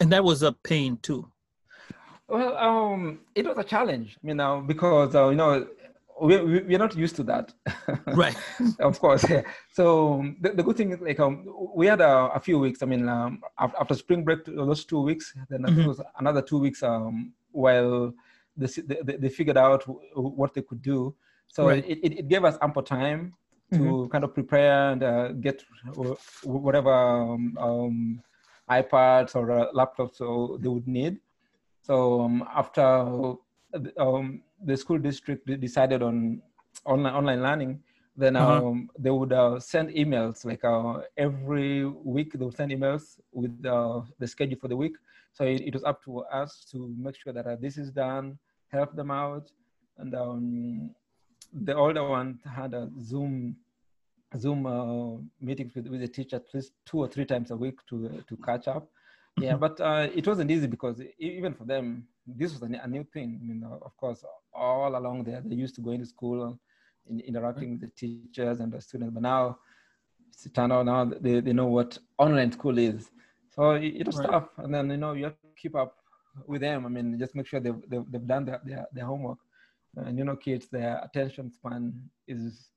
[0.00, 1.30] And that was a pain too.
[2.28, 5.66] Well um it was a challenge you know because uh, you know
[6.20, 7.52] we, we, we're not used to that.
[8.08, 8.36] Right.
[8.80, 9.42] Of course yeah.
[9.72, 12.82] So the, the good thing is like um, we had a, a few weeks.
[12.82, 15.80] I mean um, after spring break those two weeks then mm-hmm.
[15.80, 18.12] it was another two weeks um, while
[18.58, 21.14] they, they, they figured out what they could do.
[21.46, 21.84] So right.
[21.86, 23.34] it, it, it, gave us ample time
[23.72, 24.10] to mm-hmm.
[24.10, 25.64] kind of prepare and uh, get
[26.44, 28.22] whatever um, um,
[28.70, 31.18] iPads or uh, laptops so they would need.
[31.82, 32.82] So um, after
[33.96, 36.42] um, the school district decided on
[36.84, 37.80] online online learning,
[38.16, 38.66] then uh-huh.
[38.66, 42.32] Um, they would uh, send emails like uh, every week.
[42.32, 44.96] They would send emails with uh, the schedule for the week.
[45.32, 48.36] So it, it, was up to us to make sure that uh, this is done
[48.68, 49.50] help them out.
[49.98, 50.90] And um,
[51.52, 53.56] the older one had a Zoom
[54.36, 57.78] Zoom uh, meetings with, with the teacher at least two or three times a week
[57.88, 58.88] to to catch up.
[59.40, 59.60] Yeah, mm-hmm.
[59.60, 63.38] but uh, it wasn't easy because even for them, this was a, a new thing.
[63.40, 66.58] I mean, uh, of course, all along there, they used to go into school,
[67.08, 69.58] in, interacting with the teachers and the students, but now
[70.28, 73.10] it's turned out now they, they know what online school is.
[73.50, 74.30] So it, it was right.
[74.30, 75.97] tough, and then you know you have to keep up
[76.46, 76.86] with them.
[76.86, 79.38] I mean, just make sure they've, they've, they've done their, their, their, homework.
[79.96, 81.94] And you know, kids, their attention span
[82.26, 82.70] is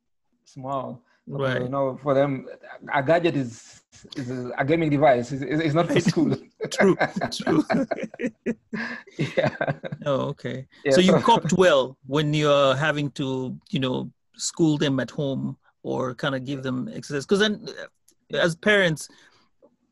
[0.45, 1.03] small.
[1.27, 1.61] Right.
[1.61, 2.47] you know, for them,
[2.93, 3.81] a gadget is
[4.15, 5.31] is a gaming device.
[5.31, 6.35] It's, it's not for school.
[6.71, 6.97] true.
[7.31, 7.63] True.
[9.37, 9.55] yeah.
[10.05, 10.67] Oh, okay.
[10.83, 15.57] Yeah, so you coped well when you're having to, you know, school them at home
[15.83, 17.25] or kind of give them exercise.
[17.25, 17.67] Because then,
[18.33, 19.07] as parents,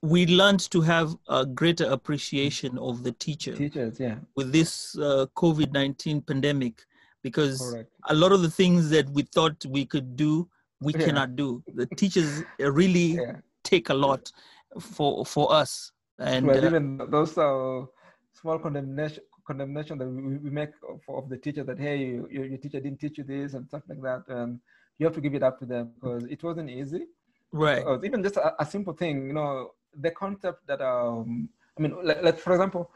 [0.01, 5.25] we learned to have a greater appreciation of the teacher teachers yeah with this uh,
[5.35, 6.85] covid-19 pandemic
[7.21, 7.91] because Correct.
[8.07, 10.47] a lot of the things that we thought we could do
[10.81, 11.05] we yeah.
[11.05, 13.37] cannot do the teachers really yeah.
[13.63, 14.31] take a lot
[14.79, 17.85] for for us and well, uh, even those uh,
[18.33, 22.57] small condemnation condemnation that we, we make of, of, the teacher that hey you, your
[22.57, 24.59] teacher didn't teach you this and stuff like that and
[24.97, 27.05] you have to give it up to them because it wasn't easy
[27.51, 31.95] right even just a, a simple thing you know the concept that um, I mean,
[32.03, 32.91] like, like for example,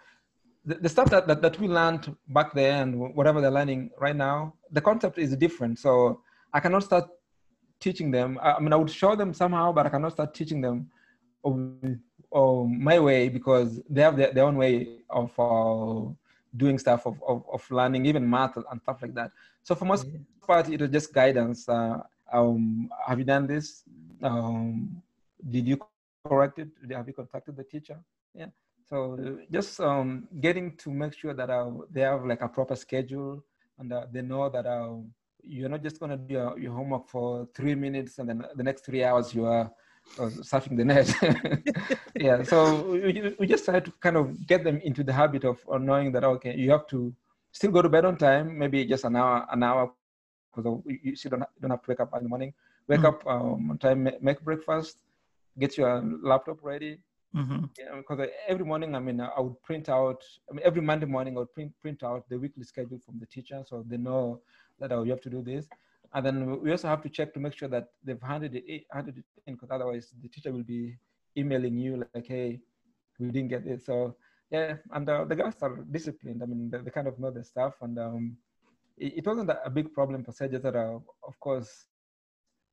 [0.66, 4.16] the, the stuff that, that, that we learned back there and whatever they're learning right
[4.16, 5.80] now, the concept is different.
[5.80, 6.22] So
[6.54, 7.06] I cannot start
[7.80, 8.40] teaching them.
[8.42, 10.90] I, I mean, I would show them somehow, but I cannot start teaching them
[11.44, 11.60] of,
[12.68, 16.10] my way because they have their, their own way of uh,
[16.58, 19.30] doing stuff, of, of, of, learning, even math and stuff like that.
[19.62, 20.08] So for most
[20.42, 21.70] part, it was just guidance.
[21.70, 22.00] Uh,
[22.32, 23.84] um, have you done this?
[24.24, 25.02] Um,
[25.48, 25.78] did you
[26.28, 26.72] corrected?
[26.92, 28.00] Have you contacted the teacher?
[28.34, 28.48] Yeah.
[28.86, 33.44] So just um, getting to make sure that uh, they have like a proper schedule
[33.80, 34.96] and uh, they know that uh,
[35.42, 38.64] you're not just going to do your, your, homework for three minutes and then the
[38.64, 39.72] next three hours you are
[40.20, 41.14] uh, surfing the net.
[42.16, 42.44] yeah.
[42.44, 46.12] So we, we just try to kind of get them into the habit of, knowing
[46.12, 47.14] that, okay, you have to
[47.52, 49.92] still go to bed on time, maybe just an hour, an hour,
[50.54, 52.54] because you still don't, have, don't have to wake up in the morning.
[52.88, 53.08] Wake mm-hmm.
[53.08, 54.98] up um, on time, make breakfast,
[55.60, 57.00] get your laptop ready.
[57.36, 57.66] Mm-hmm.
[57.80, 60.22] Yeah, because every morning, I mean, I would print out.
[60.50, 63.26] I mean, every Monday morning, I would print print out the weekly schedule from the
[63.26, 64.42] teacher, so they know
[64.80, 65.68] that oh, you have to do this.
[66.14, 69.18] And then we also have to check to make sure that they've handed it handed
[69.18, 70.96] it in, because otherwise the teacher will be
[71.36, 72.60] emailing you like, "Hey,
[73.20, 74.16] we didn't get it." So
[74.52, 76.44] yeah, and uh, the guys are disciplined.
[76.44, 78.38] I mean, they, they kind of know the stuff, and um,
[78.98, 81.86] it, it, wasn't a big problem for Just that, uh, of course,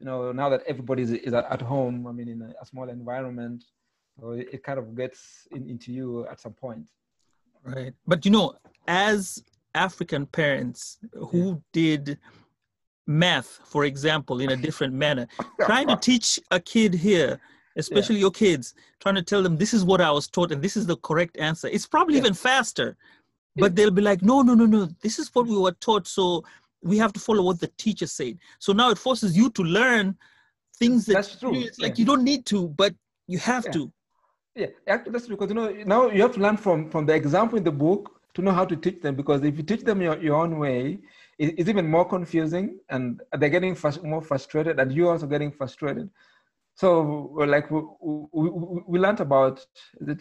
[0.01, 2.89] you know, now that everybody is, is at home, I mean, in a, a small
[2.89, 3.65] environment,
[4.19, 6.89] so it, it kind of gets in, into you at some point.
[7.63, 7.93] Right.
[8.07, 8.55] But, you know,
[8.89, 12.19] as African parents who did
[13.07, 15.29] math, for example, in a different manner,
[15.61, 17.39] trying to teach a kid here,
[17.77, 18.23] especially yeah.
[18.23, 20.87] your kids, trying to tell them this is what I was taught and this is
[20.87, 22.23] the correct answer, it's probably yeah.
[22.23, 22.97] even faster.
[23.57, 26.07] But they'll be like, no, no, no, no, this is what we were taught.
[26.07, 26.45] So
[26.83, 28.39] we have to follow what the teacher said.
[28.59, 30.17] So now it forces you to learn
[30.79, 31.53] things that That's true.
[31.53, 31.95] like yeah.
[31.97, 32.95] you don't need to, but
[33.27, 33.73] you have yeah.
[33.73, 33.93] to.
[34.57, 37.57] Yeah, actually, that's because you know now you have to learn from from the example
[37.57, 39.15] in the book to know how to teach them.
[39.15, 40.99] Because if you teach them your, your own way,
[41.39, 45.53] it, it's even more confusing, and they're getting frust- more frustrated, and you're also getting
[45.53, 46.11] frustrated.
[46.75, 47.83] So, like we,
[48.33, 48.51] we,
[48.87, 49.65] we learned about
[50.01, 50.21] is it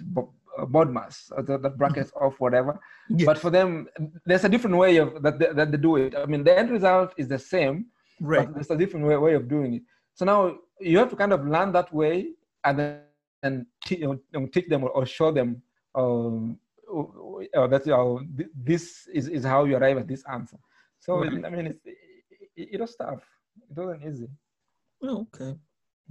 [0.65, 2.79] BODMAS, uh, the, the brackets of whatever.
[3.09, 3.25] Yeah.
[3.25, 3.87] But for them,
[4.25, 6.15] there's a different way of that they, that they do it.
[6.15, 7.87] I mean, the end result is the same,
[8.21, 8.45] right.
[8.45, 9.83] but there's a different way, way of doing it.
[10.13, 12.29] So now you have to kind of learn that way
[12.63, 12.99] and then
[13.43, 15.61] and you know, teach them or show them
[15.95, 16.59] um,
[17.55, 20.57] uh, that uh, this is, is how you arrive at this answer.
[20.99, 21.45] So right.
[21.45, 23.23] I mean, it's, it, it, was tough.
[23.69, 24.27] It wasn't easy.
[25.03, 25.57] Oh, okay.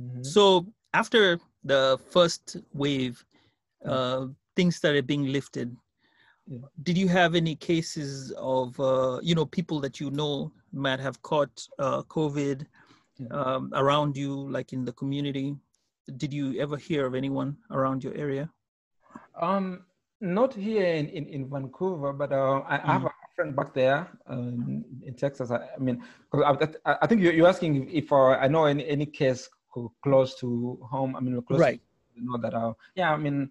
[0.00, 0.22] Mm-hmm.
[0.22, 3.22] So after the first wave,
[3.84, 4.26] uh,
[4.59, 5.68] things that are being lifted.
[6.49, 6.66] Yeah.
[6.83, 11.16] Did you have any cases of uh, you know people that you know might have
[11.31, 12.66] caught uh, COVID
[13.18, 13.29] yeah.
[13.38, 15.49] um, around you, like in the community?
[16.23, 18.51] Did you ever hear of anyone around your area?
[19.40, 19.85] Um,
[20.21, 22.87] not here in, in, in Vancouver, but uh, I, mm.
[22.94, 25.51] have a friend back there um, in Texas.
[25.51, 26.57] I, I mean, I,
[27.03, 29.49] I, think you're, you're asking if uh, I know any, any case
[30.03, 31.14] close to home.
[31.14, 31.81] I mean, close right.
[32.16, 32.55] to, know that.
[32.55, 33.51] Uh, yeah, I mean,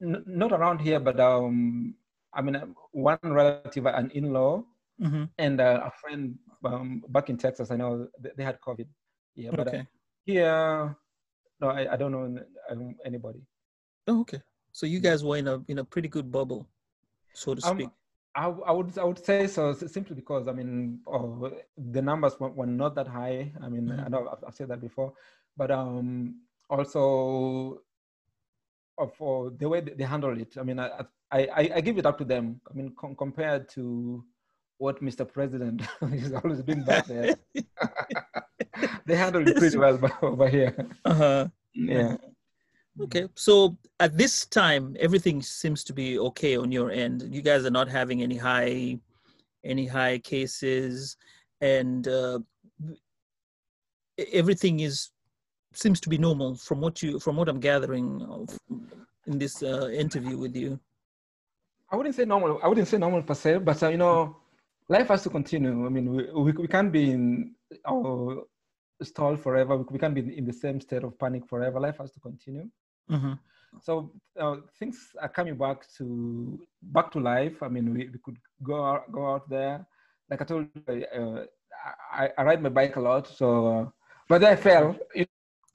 [0.00, 1.94] not around here, but um,
[2.32, 4.64] I mean, one relative, an in-law,
[5.00, 5.24] mm-hmm.
[5.38, 7.70] and uh, a friend um, back in Texas.
[7.70, 8.86] I know they had COVID.
[9.36, 9.86] Yeah, but uh, okay.
[10.24, 10.96] here,
[11.60, 12.38] no, I, I don't know
[12.70, 13.40] um, anybody.
[14.06, 14.40] Oh, okay.
[14.72, 16.68] So you guys were in a in a pretty good bubble,
[17.32, 17.90] so to um, speak.
[18.34, 22.50] I, I would I would say so simply because I mean oh, the numbers were,
[22.50, 23.52] were, not that high.
[23.62, 24.00] I mean mm-hmm.
[24.04, 25.12] I know I've, I've, said that before,
[25.56, 27.82] but um, also
[29.16, 30.56] for the way they handle it.
[30.58, 32.60] I mean, I, I, I give it up to them.
[32.70, 34.24] I mean, com- compared to
[34.78, 35.30] what Mr.
[35.30, 37.36] President has always been back there,
[39.06, 40.74] they handle it pretty well over here.
[41.04, 41.48] Uh-huh.
[41.74, 42.16] Yeah.
[43.00, 47.24] Okay, so at this time, everything seems to be okay on your end.
[47.28, 49.00] You guys are not having any high,
[49.64, 51.16] any high cases,
[51.60, 52.38] and uh,
[54.32, 55.10] everything is
[55.74, 58.58] seems to be normal from what you from what I'm gathering of,
[59.26, 60.78] in this uh, interview with you.
[61.90, 62.60] I wouldn't say normal.
[62.62, 64.36] I wouldn't say normal per se, but uh, you know,
[64.88, 65.86] life has to continue.
[65.86, 67.54] I mean, we we, we can't be in
[67.86, 68.44] our
[69.02, 69.76] stall forever.
[69.76, 71.80] We can't be in the same state of panic forever.
[71.80, 72.68] Life has to continue.
[73.10, 73.34] Mm-hmm.
[73.82, 77.62] So uh, things are coming back to back to life.
[77.62, 79.86] I mean, we, we could go out, go out there.
[80.30, 81.44] Like I told you, uh,
[82.12, 83.26] I, I ride my bike a lot.
[83.28, 83.86] So, uh,
[84.28, 84.96] but then I fell.
[85.14, 85.28] It,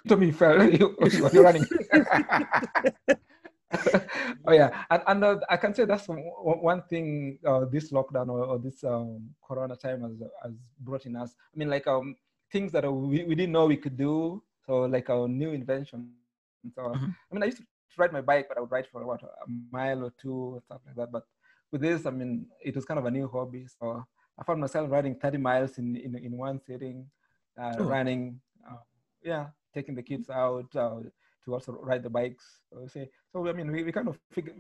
[0.08, 0.64] to me fell.
[0.80, 0.96] you,
[1.34, 1.66] you're running.
[4.48, 8.46] oh yeah, and, and uh, I can say that's one thing uh, this lockdown or,
[8.46, 10.12] or this um, Corona time has
[10.44, 11.36] has brought in us.
[11.54, 12.16] I mean, like um,
[12.52, 14.42] things that we, we didn't know we could do.
[14.66, 16.12] So like our new invention.
[16.76, 17.06] So mm-hmm.
[17.06, 17.64] I mean, I used to
[17.98, 19.28] ride my bike, but I would ride for what a
[19.72, 21.12] mile or two or stuff like that.
[21.12, 21.24] But
[21.72, 23.68] with this, I mean, it was kind of a new hobby.
[23.80, 24.04] So
[24.40, 27.08] I found myself riding 30 miles in in, in one sitting,
[27.62, 27.86] uh, oh.
[27.86, 28.40] running.
[28.70, 28.78] Uh,
[29.24, 31.00] yeah, taking the kids out uh,
[31.46, 32.46] to also ride the bikes.
[32.72, 34.54] So, say, so I mean, we, we kind of figure,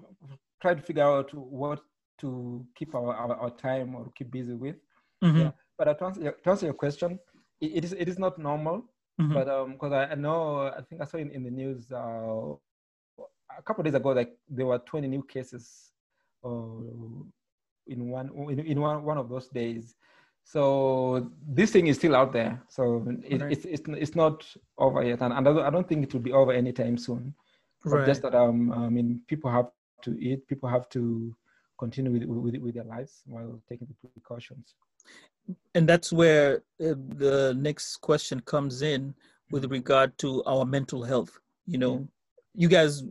[0.61, 1.81] try to figure out what
[2.21, 4.75] to keep our, our, our time or keep busy with.
[5.23, 5.39] Mm-hmm.
[5.39, 5.51] Yeah.
[5.77, 7.19] But to answer, your, to answer your question,
[7.61, 8.85] it, it is it is not normal.
[9.19, 9.33] Mm-hmm.
[9.33, 12.53] But um, because I, I, know, I think I saw in, in the news uh,
[13.57, 15.91] a couple days ago, like there were 20 new cases
[16.45, 16.49] uh,
[17.87, 19.95] in one in, in one, one of those days.
[20.51, 22.59] So this thing is still out there.
[22.69, 23.51] So it, right.
[23.51, 24.43] it's, it's it's not
[24.79, 27.35] over yet, and, and I, don't, think it will be over anytime soon.
[27.85, 28.07] Right.
[28.07, 29.67] just that um, I mean, people have
[30.05, 30.47] to eat.
[30.47, 31.35] People have to
[31.77, 34.73] continue with, with, with their lives while taking the precautions.
[35.75, 39.13] And that's where uh, the next question comes in
[39.51, 39.73] with mm-hmm.
[39.73, 41.37] regard to our mental health.
[41.67, 42.61] You know, yeah.
[42.63, 43.03] you guys,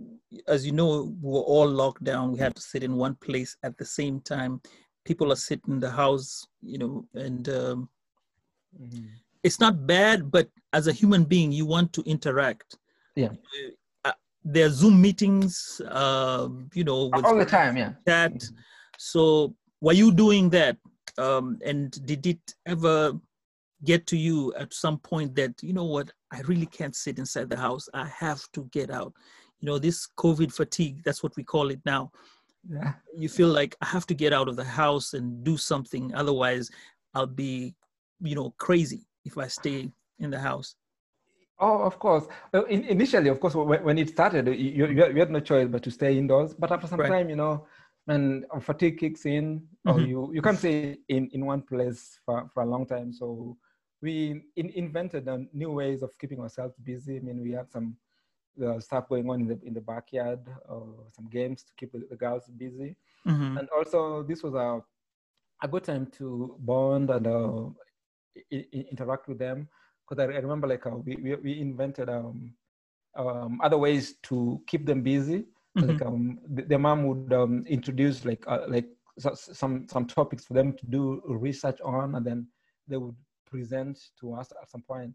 [0.49, 2.33] as you know, we were all locked down.
[2.33, 4.61] We had to sit in one place at the same time
[5.05, 7.89] people are sitting in the house, you know, and um,
[8.81, 9.07] mm-hmm.
[9.43, 12.77] it's not bad, but as a human being, you want to interact.
[13.17, 13.31] Yeah.
[14.05, 14.13] Uh,
[14.45, 17.77] there are Zoom meetings, uh, you know, all the time.
[17.77, 17.93] Yeah.
[18.07, 18.35] Chat.
[18.35, 18.55] Mm-hmm.
[18.99, 20.77] So, were you doing that?
[21.17, 23.13] Um, and did it ever
[23.85, 26.11] get to you at some point that you know what?
[26.33, 27.89] I really can't sit inside the house.
[27.95, 29.13] I have to get out.
[29.61, 31.03] You know, this COVID fatigue.
[31.05, 32.13] That's what we call it now
[32.69, 32.95] yeah.
[33.17, 36.15] you feel like I have to get out of the house and do something.
[36.15, 36.71] Otherwise,
[37.15, 37.75] I'll be,
[38.21, 40.75] you know, crazy if I stay in the house.
[41.61, 42.27] Oh, of course.
[42.53, 45.83] Well, in, initially, of course, when, when it started, you, you, had no choice but
[45.83, 46.55] to stay indoors.
[46.55, 47.09] But after some right.
[47.09, 47.67] time, you know,
[48.05, 49.91] when fatigue kicks in, mm-hmm.
[49.91, 53.13] or you, you can't stay in, in one place for, for a long time.
[53.13, 53.57] So
[54.01, 57.17] we in, invented new ways of keeping ourselves busy.
[57.17, 57.97] I mean, we had some
[58.63, 62.07] uh, stuff going on in the in the backyard, uh, some games to keep the,
[62.11, 62.97] the girls busy,
[63.27, 63.59] Mhm.
[63.59, 64.81] and also this was a
[65.63, 67.63] a good time to bond and uh,
[68.53, 69.69] I- I- interact with them
[70.09, 72.55] because I, remember like uh, we, we we invented um,
[73.17, 75.47] um, other ways to keep them busy.
[75.77, 75.89] Mhm.
[75.89, 78.89] Like um, the, their mom would um, introduce like uh, like
[79.19, 82.47] so- some some topics for them to do research on, and then
[82.89, 83.17] they would
[83.51, 85.13] present to us at some point.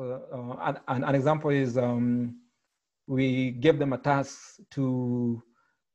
[0.00, 0.18] Uh,
[0.60, 2.36] an, an, an example is um,
[3.06, 5.42] we gave them a task to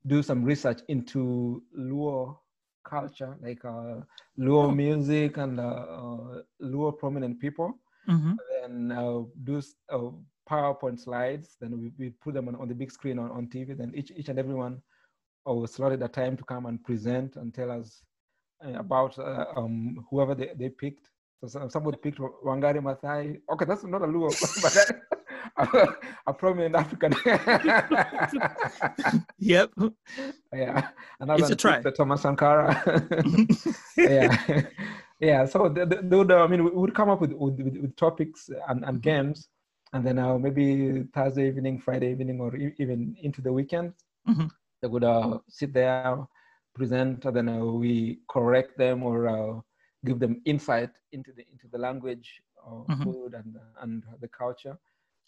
[0.08, 2.38] do some research into Luo
[2.84, 4.02] culture, like uh,
[4.40, 4.72] Luo Oh.
[4.72, 7.74] music and uh, uh, Luo prominent people
[8.08, 8.38] Mhm.
[8.64, 10.12] and uh, do uh,
[10.50, 11.58] PowerPoint slides.
[11.62, 13.74] Then we, we put them on, on the big screen on, on TV.
[13.78, 14.82] Then each, each and everyone
[15.48, 18.02] uh, was slotted a time to come and present and tell us
[18.66, 21.10] uh, about uh, um, whoever they, they picked.
[21.42, 23.40] So some- somebody picked Wangari Maathai.
[23.52, 24.30] Okay, that's not a Luo,
[24.62, 24.74] but
[26.28, 27.14] a, prominent African.
[29.40, 29.72] Yep.
[30.54, 30.88] yeah,
[31.20, 31.82] another It's a try.
[31.82, 32.82] the Thomas Sankara.
[33.98, 34.38] yeah,
[35.20, 35.46] yeah.
[35.46, 38.50] So they, they they would, I mean, we would come up with with, with, topics
[38.68, 39.50] and, and games,
[39.94, 43.94] and then uh, maybe Thursday evening, Friday evening, or even into the weekend,
[44.28, 44.50] Mhm.
[44.82, 46.28] they would uh, sit there,
[46.76, 49.60] present, and then uh, we correct them or uh,
[50.06, 53.04] give them insight into the into the language, or Mhm.
[53.04, 54.78] food, and and the culture of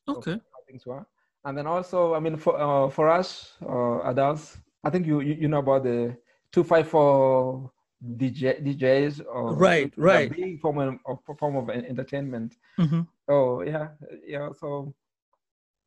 [0.07, 0.39] Okay.
[0.67, 1.05] things were.
[1.45, 5.33] And then also, I mean, for uh, for us uh, adults, I think you, you
[5.41, 6.15] you know about the
[6.51, 7.71] two five four
[8.17, 10.29] DJ DJs or Right, right.
[10.29, 12.57] big form of, of form of en- entertainment.
[12.79, 13.07] Mhm.
[13.27, 13.89] Oh yeah,
[14.25, 14.49] yeah.
[14.59, 14.93] So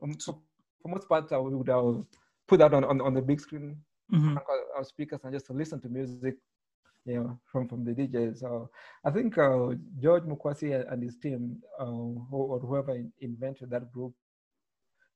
[0.03, 0.39] um, for,
[0.83, 1.95] for most part, uh, we would uh,
[2.47, 3.77] put that on, on on the big screen,
[4.12, 4.37] Mhm.
[4.37, 6.37] our- our speakers, and just listen to music.
[7.07, 8.39] You know, from from the DJs.
[8.39, 8.71] So
[9.05, 14.15] I think uh, George Mukwasi and his team, uh, or whoever invented that group,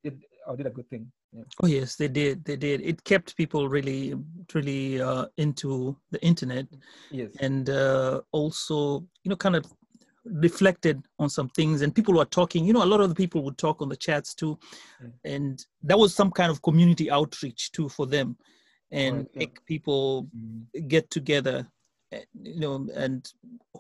[0.05, 1.11] did uh, did a good thing.
[1.33, 1.45] Yeah.
[1.63, 2.45] Oh yes, they did.
[2.45, 2.83] They did.
[2.83, 4.15] It kept people really,
[4.55, 6.67] really uh, into the internet,
[7.11, 7.31] Yes.
[7.41, 9.65] and uh, also, you know, kind of
[10.25, 11.81] reflected on some things.
[11.81, 12.67] And people were talking.
[12.67, 14.59] You know, a lot of the people would talk on the chats too,
[15.03, 15.13] Mm.
[15.25, 18.37] and that was some kind of community outreach too for them,
[18.91, 19.39] and Correct, yeah.
[19.41, 20.89] make people Mm.
[20.89, 21.67] get together.
[22.43, 23.31] You know, and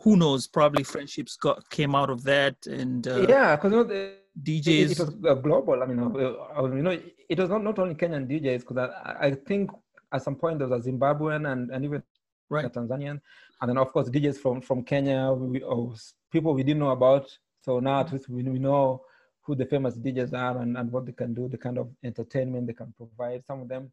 [0.03, 0.47] who knows?
[0.47, 4.64] Probably friendships got came out of that, and uh, yeah, because you know, the, it,
[4.64, 4.91] DJs.
[4.91, 5.83] it was uh, global.
[5.83, 6.99] I mean, uh, uh, you know,
[7.29, 9.70] it was not, not only Kenyan DJs because I, I think
[10.12, 12.03] at some point there was a Zimbabwean and, and even
[12.51, 12.64] Right.
[12.64, 13.20] a Tanzanian,
[13.61, 15.95] and then of course DJs from from Kenya, we, or
[16.33, 17.29] people we didn't know about.
[17.61, 19.03] So now at least we, we know
[19.43, 22.66] who the famous DJs are and, and what they can do, the kind of entertainment
[22.66, 23.45] they can provide.
[23.47, 23.93] Some of them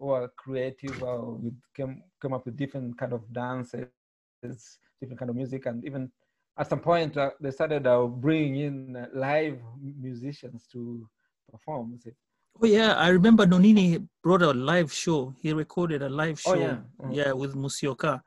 [0.00, 3.88] are creative, or we came came up with different kind of dances,
[4.40, 6.10] different kind of music, and even
[6.58, 11.08] at some point uh, they started uh, bringing in uh, live musicians to
[11.50, 11.98] perform.
[12.60, 15.34] Oh yeah, I remember Nonini brought a live show.
[15.40, 16.78] He recorded a live show, Oh, yeah.
[17.00, 17.14] Mhm.
[17.14, 18.20] yeah, with Musioka,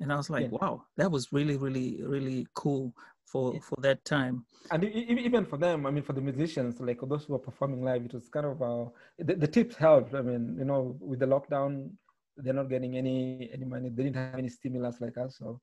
[0.00, 0.58] and I was like, Yeah.
[0.60, 2.92] wow, that was really, really, really cool
[3.26, 3.60] for Yeah.
[3.60, 4.44] for that time.
[4.72, 8.04] And even for them, I mean, for the musicians, like those who are performing live,
[8.04, 8.86] it was kind of uh,
[9.18, 10.12] the, the tips helped.
[10.14, 11.90] I mean, you know, with the lockdown,
[12.36, 13.88] they're not getting any any money.
[13.90, 15.60] They didn't have any stimulus like us, so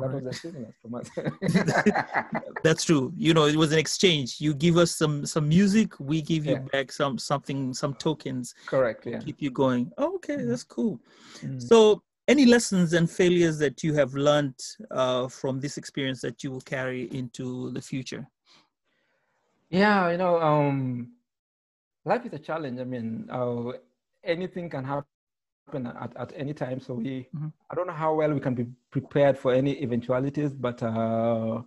[0.00, 0.26] that was Right.
[0.26, 1.08] a stimulus from us.
[2.64, 3.12] That's true.
[3.16, 4.40] You know, it was an exchange.
[4.40, 6.66] You give us some some music, we give you Yeah.
[6.72, 9.06] back some something, some tokens, Correct.
[9.06, 9.20] Yeah.
[9.20, 9.92] keep you going.
[9.98, 10.48] Oh, okay, Mhm.
[10.48, 10.98] that's cool.
[11.42, 11.60] Mm.
[11.60, 14.58] So, any lessons and failures that you have learned
[14.90, 18.26] uh, from this experience that you will carry into the future?
[19.70, 21.12] Yeah, you know, um,
[22.04, 22.80] life is a challenge.
[22.80, 23.72] I mean, uh,
[24.22, 26.80] anything can happen at, at any time.
[26.80, 27.52] So we, Mhm.
[27.70, 31.62] I don't know how well we can be prepared for any eventualities, but uh,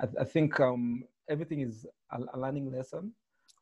[0.00, 3.12] I, I think um, everything is a, a learning lesson.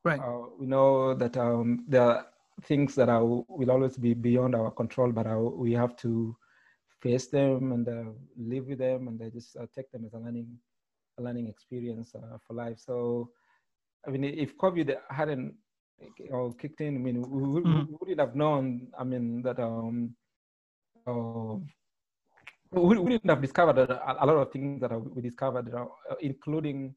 [0.03, 0.19] Right.
[0.19, 2.27] Uh, we know that um, there are
[2.63, 6.35] things that are, will always be beyond our control, but uh, we have to
[7.01, 10.17] face them and uh, live with them and uh, just uh, take them as a
[10.17, 10.47] learning,
[11.19, 12.79] a learning experience uh, for life.
[12.79, 13.29] So,
[14.07, 15.55] I mean, if COVID hadn't
[16.19, 17.87] you know, kicked in, I mean, we, Mhm.
[17.87, 18.87] we wouldn't have known.
[18.97, 20.15] I mean, that um,
[21.05, 21.57] uh,
[22.71, 25.85] we, didn't have discovered a, a lot of things that we discovered, uh,
[26.21, 26.95] including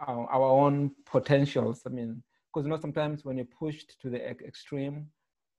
[0.00, 1.82] uh, our own potentials.
[1.86, 2.22] I mean,
[2.52, 5.06] because you know sometimes when you're pushed to the extreme,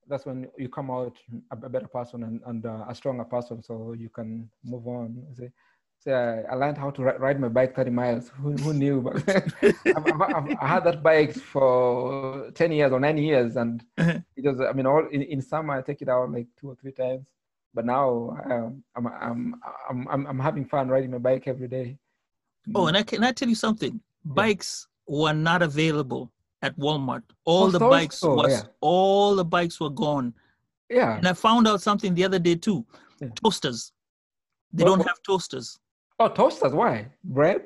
[0.08, 1.18] that's when you come out
[1.52, 5.24] a, better person and, and uh, a stronger person, so you can move on.
[5.38, 5.50] See,
[6.00, 6.12] so
[6.50, 8.30] I, learned how to ri- ride my bike 30 miles.
[8.42, 9.02] Who, who knew?
[9.02, 9.18] But
[9.86, 14.24] I've, I've, I've, I had that bike for 10 years or nine years, and it
[14.38, 14.60] was.
[14.62, 17.28] I mean, all in, in summer I take it out like two or three times,
[17.74, 19.56] but now um, I'm, I'm
[19.90, 21.98] I'm I'm I'm having fun riding my bike every day.
[22.74, 24.00] Oh, and I can I tell you something?
[24.26, 26.32] Bikes were not available
[26.62, 27.24] at Walmart.
[27.46, 28.62] All Oh, the bikes was yeah.
[28.82, 30.34] all the bikes were gone.
[30.90, 31.18] Yeah.
[31.18, 32.86] And I found out something the other day too.
[33.22, 33.30] Yeah.
[33.44, 33.92] Toasters.
[34.74, 35.80] They don't have toasters.
[36.20, 36.74] Oh, toasters.
[36.74, 37.08] Why?
[37.24, 37.66] Bread?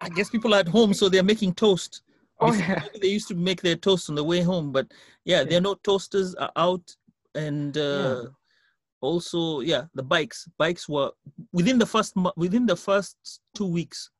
[0.00, 2.02] I guess people are at home, so they're making toast.
[2.40, 2.82] Oh, Before, yeah.
[3.00, 4.86] they used to make their toast on the way home, but
[5.24, 6.94] yeah, there are no toasters are out,
[7.34, 8.28] and uh, Yeah.
[9.00, 10.48] also yeah, the bikes.
[10.58, 11.10] Bikes were
[11.52, 13.16] within the first within the first
[13.54, 14.10] two weeks.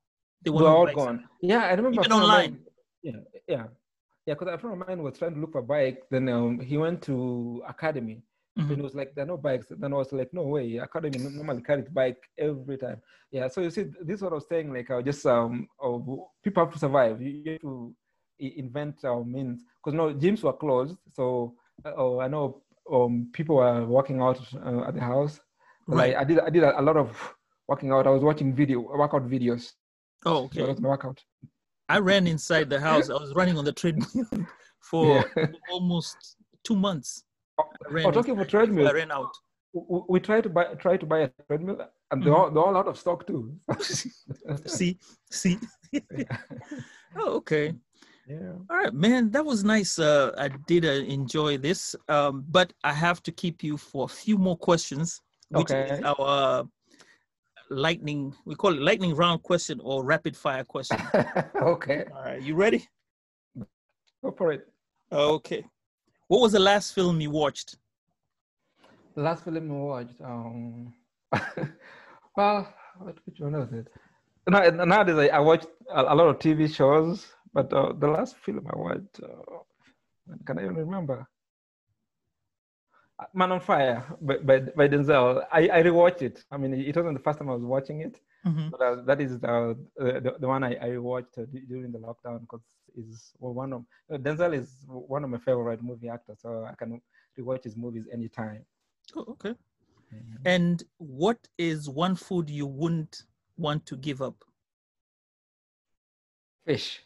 [0.43, 0.97] They were all bikes.
[0.97, 1.29] gone.
[1.43, 2.01] Yeah, I remember.
[2.01, 2.59] Even online.
[3.03, 3.13] Yeah,
[3.49, 3.65] yeah,
[4.27, 4.35] yeah.
[4.35, 6.03] Because a friend of mine was trying to look for a bike.
[6.11, 8.23] Then um, he went to academy.
[8.59, 8.71] Mhm.
[8.71, 9.67] And it was like there are no bikes.
[9.71, 10.77] Then I was like, no way.
[10.79, 13.01] Academy no- normally carries bike every time.
[13.31, 13.49] Yeah.
[13.49, 14.73] So you see, this is what I was saying.
[14.73, 16.07] Like, uh, just um, of
[16.43, 17.23] people have to survive.
[17.23, 17.95] You, have to
[18.41, 19.63] invent uh, means.
[19.83, 20.97] Because no gyms were closed.
[21.13, 25.41] So uh, oh, I know um, people were working out uh, at the house.
[25.87, 26.15] Right.
[26.15, 27.35] I, I did I did a, a lot of
[27.69, 28.07] working out.
[28.07, 29.73] I was watching video workout videos.
[30.27, 30.73] Oh, So that okay.
[30.73, 31.23] was my workout.
[31.91, 33.11] I ran inside the house.
[33.11, 34.09] I was running on the treadmill
[34.81, 35.47] for Yeah.
[35.73, 37.25] almost two months.
[37.59, 37.65] Oh,
[37.99, 39.35] I oh, talking about treadmill, I ran out.
[39.73, 41.79] we tried to buy try to buy a treadmill,
[42.11, 42.39] and they're, Mhm.
[42.39, 43.59] all, they're all out of stock too.
[44.67, 44.99] see,
[45.31, 45.59] see.
[47.19, 47.75] oh, okay.
[48.27, 48.53] yeah.
[48.71, 49.31] All right, man.
[49.33, 49.99] That was nice.
[49.99, 54.13] Uh, I did uh, enjoy this, um, but I have to keep you for a
[54.23, 55.21] few more questions,
[55.51, 56.03] which is Okay.
[56.05, 56.69] our
[57.71, 58.35] lightning.
[58.45, 60.99] We call it lightning round question or rapid fire question.
[61.63, 62.05] okay.
[62.15, 62.87] All right, you ready?
[64.23, 64.67] Go for it.
[65.11, 65.65] Okay.
[66.29, 67.77] What was the last film you watched?
[69.15, 70.21] The last film we watched.
[70.23, 70.93] Um,
[72.37, 73.89] well, what, which one was it?
[74.49, 78.37] No, nowadays I, I watched a, a lot of TV shows, but uh, the last
[78.37, 81.27] film I watched, uh, can I even remember?
[83.21, 85.45] Uh, Man on Fire by, by, by Denzel.
[85.53, 86.45] I, I rewatched it.
[86.51, 88.71] I mean, it wasn't the first time I was watching it, Mhm.
[88.71, 92.41] but uh, that is the, the the one I, I watched uh, during the lockdown
[92.41, 92.63] because
[92.97, 97.01] is one of uh, Denzel is one of my favorite movie actors, so I can
[97.39, 98.65] rewatch his movies anytime.
[99.17, 99.55] Oh, okay.
[100.45, 103.25] And what is one food you wouldn't
[103.59, 104.45] want to give up?
[106.65, 107.05] Fish.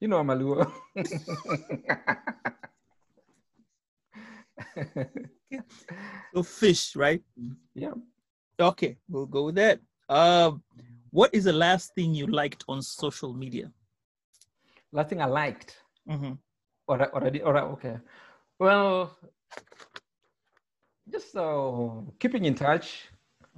[0.00, 0.72] You know I'm a Luo.
[6.34, 7.22] So fish, right?
[7.74, 7.92] yeah.
[8.60, 9.80] Okay, we'll go with that.
[10.08, 10.62] Um,
[11.10, 13.72] what is the last thing you liked on social media?
[14.92, 15.82] Last thing I liked.
[16.08, 16.32] Mm-hmm.
[16.86, 17.20] Or all
[17.52, 17.98] right, okay.
[18.58, 19.16] Well,
[21.10, 23.08] just uh, keeping in touch,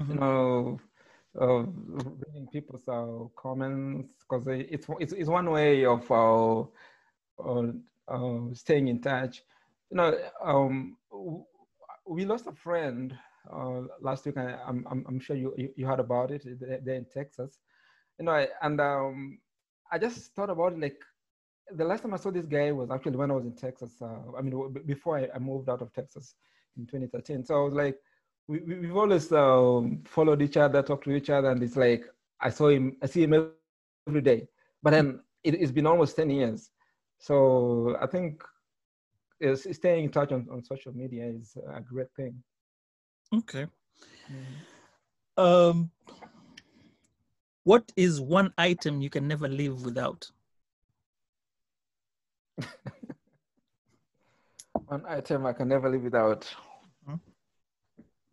[0.08, 0.16] you Mhm.
[0.16, 0.80] know,
[1.40, 6.60] uh, reading people's uh, comments because it's, it's it's one way of uh,
[7.42, 7.62] uh,
[8.08, 9.42] uh, staying in touch.
[9.90, 10.96] You know, um,
[12.06, 13.16] we lost a friend
[13.52, 14.36] uh, last week.
[14.36, 16.44] I, I'm, I'm I'm sure you, you you heard about it.
[16.60, 17.58] They're in Texas,
[18.18, 19.38] you know, and um,
[19.92, 21.00] I just thought about it like
[21.70, 23.92] the last time I saw this guy was actually when I was in Texas.
[24.00, 26.34] Uh, I mean, before I, I moved out of Texas
[26.76, 27.44] in 2013.
[27.44, 27.98] So I was like,
[28.46, 32.04] we, we, we've always um, followed each other, talked to each other, and it's like
[32.40, 33.50] I saw him, I see him
[34.06, 34.48] every day.
[34.82, 36.70] But then it, it's been almost 10 years.
[37.18, 38.42] So I think
[39.44, 42.42] is staying in touch on, on social media is a great thing.
[43.34, 43.66] Okay.
[45.36, 45.90] Um,
[47.64, 50.30] what is one item you can never live without?
[54.86, 56.44] One item I can never live without.
[57.06, 57.14] Hmm.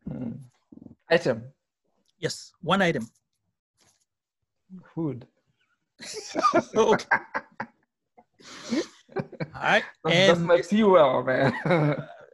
[0.08, 0.32] Hmm.
[1.10, 1.44] Item,
[2.20, 3.08] Yes, one item.
[4.94, 5.26] food.
[6.76, 7.08] okay.
[9.16, 9.24] All
[9.62, 9.84] right.
[10.04, 11.54] That's, that's And my fuel, man.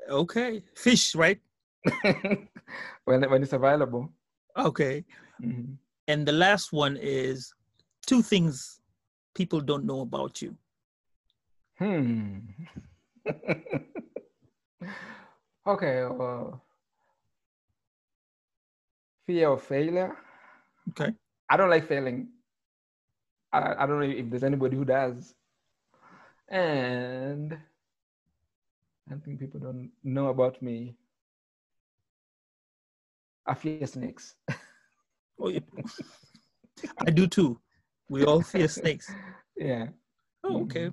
[0.10, 1.40] okay, fish, right?
[3.06, 4.12] when when it's available.
[4.58, 5.06] Okay.
[5.42, 5.78] Mhm.
[6.08, 7.54] And the last one is
[8.06, 8.80] two things
[9.36, 10.56] people don't know about you.
[11.78, 12.40] Hmm.
[15.68, 16.06] okay.
[16.06, 16.64] Well,
[19.26, 20.16] fear of failure.
[20.90, 21.14] Okay.
[21.50, 22.30] I don't like failing.
[23.52, 25.36] I, I don't know if there's anybody who does.
[26.50, 27.58] And
[29.12, 30.96] I think people don't know about me.
[33.46, 34.36] I fear snakes.
[35.40, 35.60] Oh, yeah.
[37.06, 37.60] I do too.
[38.10, 39.14] We all fear snakes.
[39.56, 39.90] yeah.
[40.44, 40.90] Oh, okay.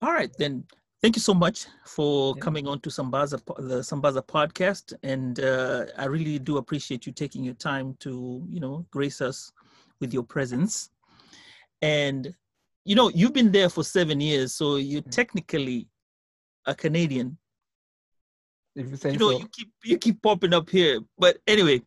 [0.00, 0.64] All right, then.
[1.02, 2.40] Thank you so much for Yeah.
[2.40, 7.44] coming on to Sambaza, the Sambaza podcast, and uh, I really do appreciate you taking
[7.44, 9.52] your time to, you know, grace us
[10.00, 10.88] with your presence.
[11.82, 12.34] And
[12.86, 15.10] you know, you've been there for seven years, so you're Mm.
[15.10, 15.88] technically
[16.66, 17.36] a Canadian.
[18.76, 19.38] If you say You know, so.
[19.40, 21.82] you keep you keep popping up here, but anyway,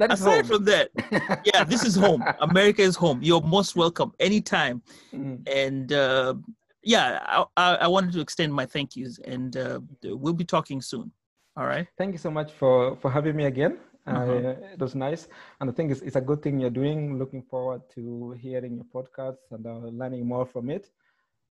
[0.00, 0.90] aside from that,
[1.50, 2.24] yeah, this is home.
[2.40, 3.20] America is home.
[3.22, 4.82] You're most welcome anytime.
[5.12, 5.48] Mm.
[5.48, 6.34] And uh,
[6.82, 10.80] yeah, I, I, I, wanted to extend my thank yous, and uh, we'll be talking
[10.80, 11.12] soon.
[11.56, 11.86] All right.
[11.98, 13.78] Thank you so much for for having me again.
[14.06, 14.32] Uh-huh.
[14.32, 15.28] Uh, it was nice,
[15.60, 17.18] and I think it's, it's a good thing you're doing.
[17.18, 20.90] Looking forward to hearing your podcast and uh, learning more from it.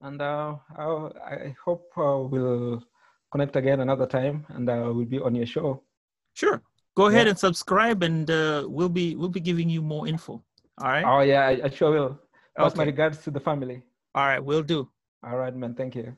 [0.02, 2.84] And uh, I hope uh, we'll
[3.32, 5.82] connect again another time, and uh, we'll be on your show.
[6.34, 6.60] Sure.
[6.94, 7.30] Go ahead yeah.
[7.30, 10.44] and subscribe, and uh, we'll be we'll be giving you more info.
[10.78, 11.04] All right.
[11.04, 12.20] Oh yeah, I, I sure will.
[12.56, 12.78] Pass okay.
[12.78, 13.82] my regards to the family.
[14.14, 14.88] All right, we'll do.
[15.24, 15.74] All right, man.
[15.74, 16.16] Thank you.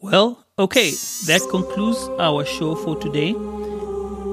[0.00, 0.90] Well, okay,
[1.26, 3.34] that concludes our show for today.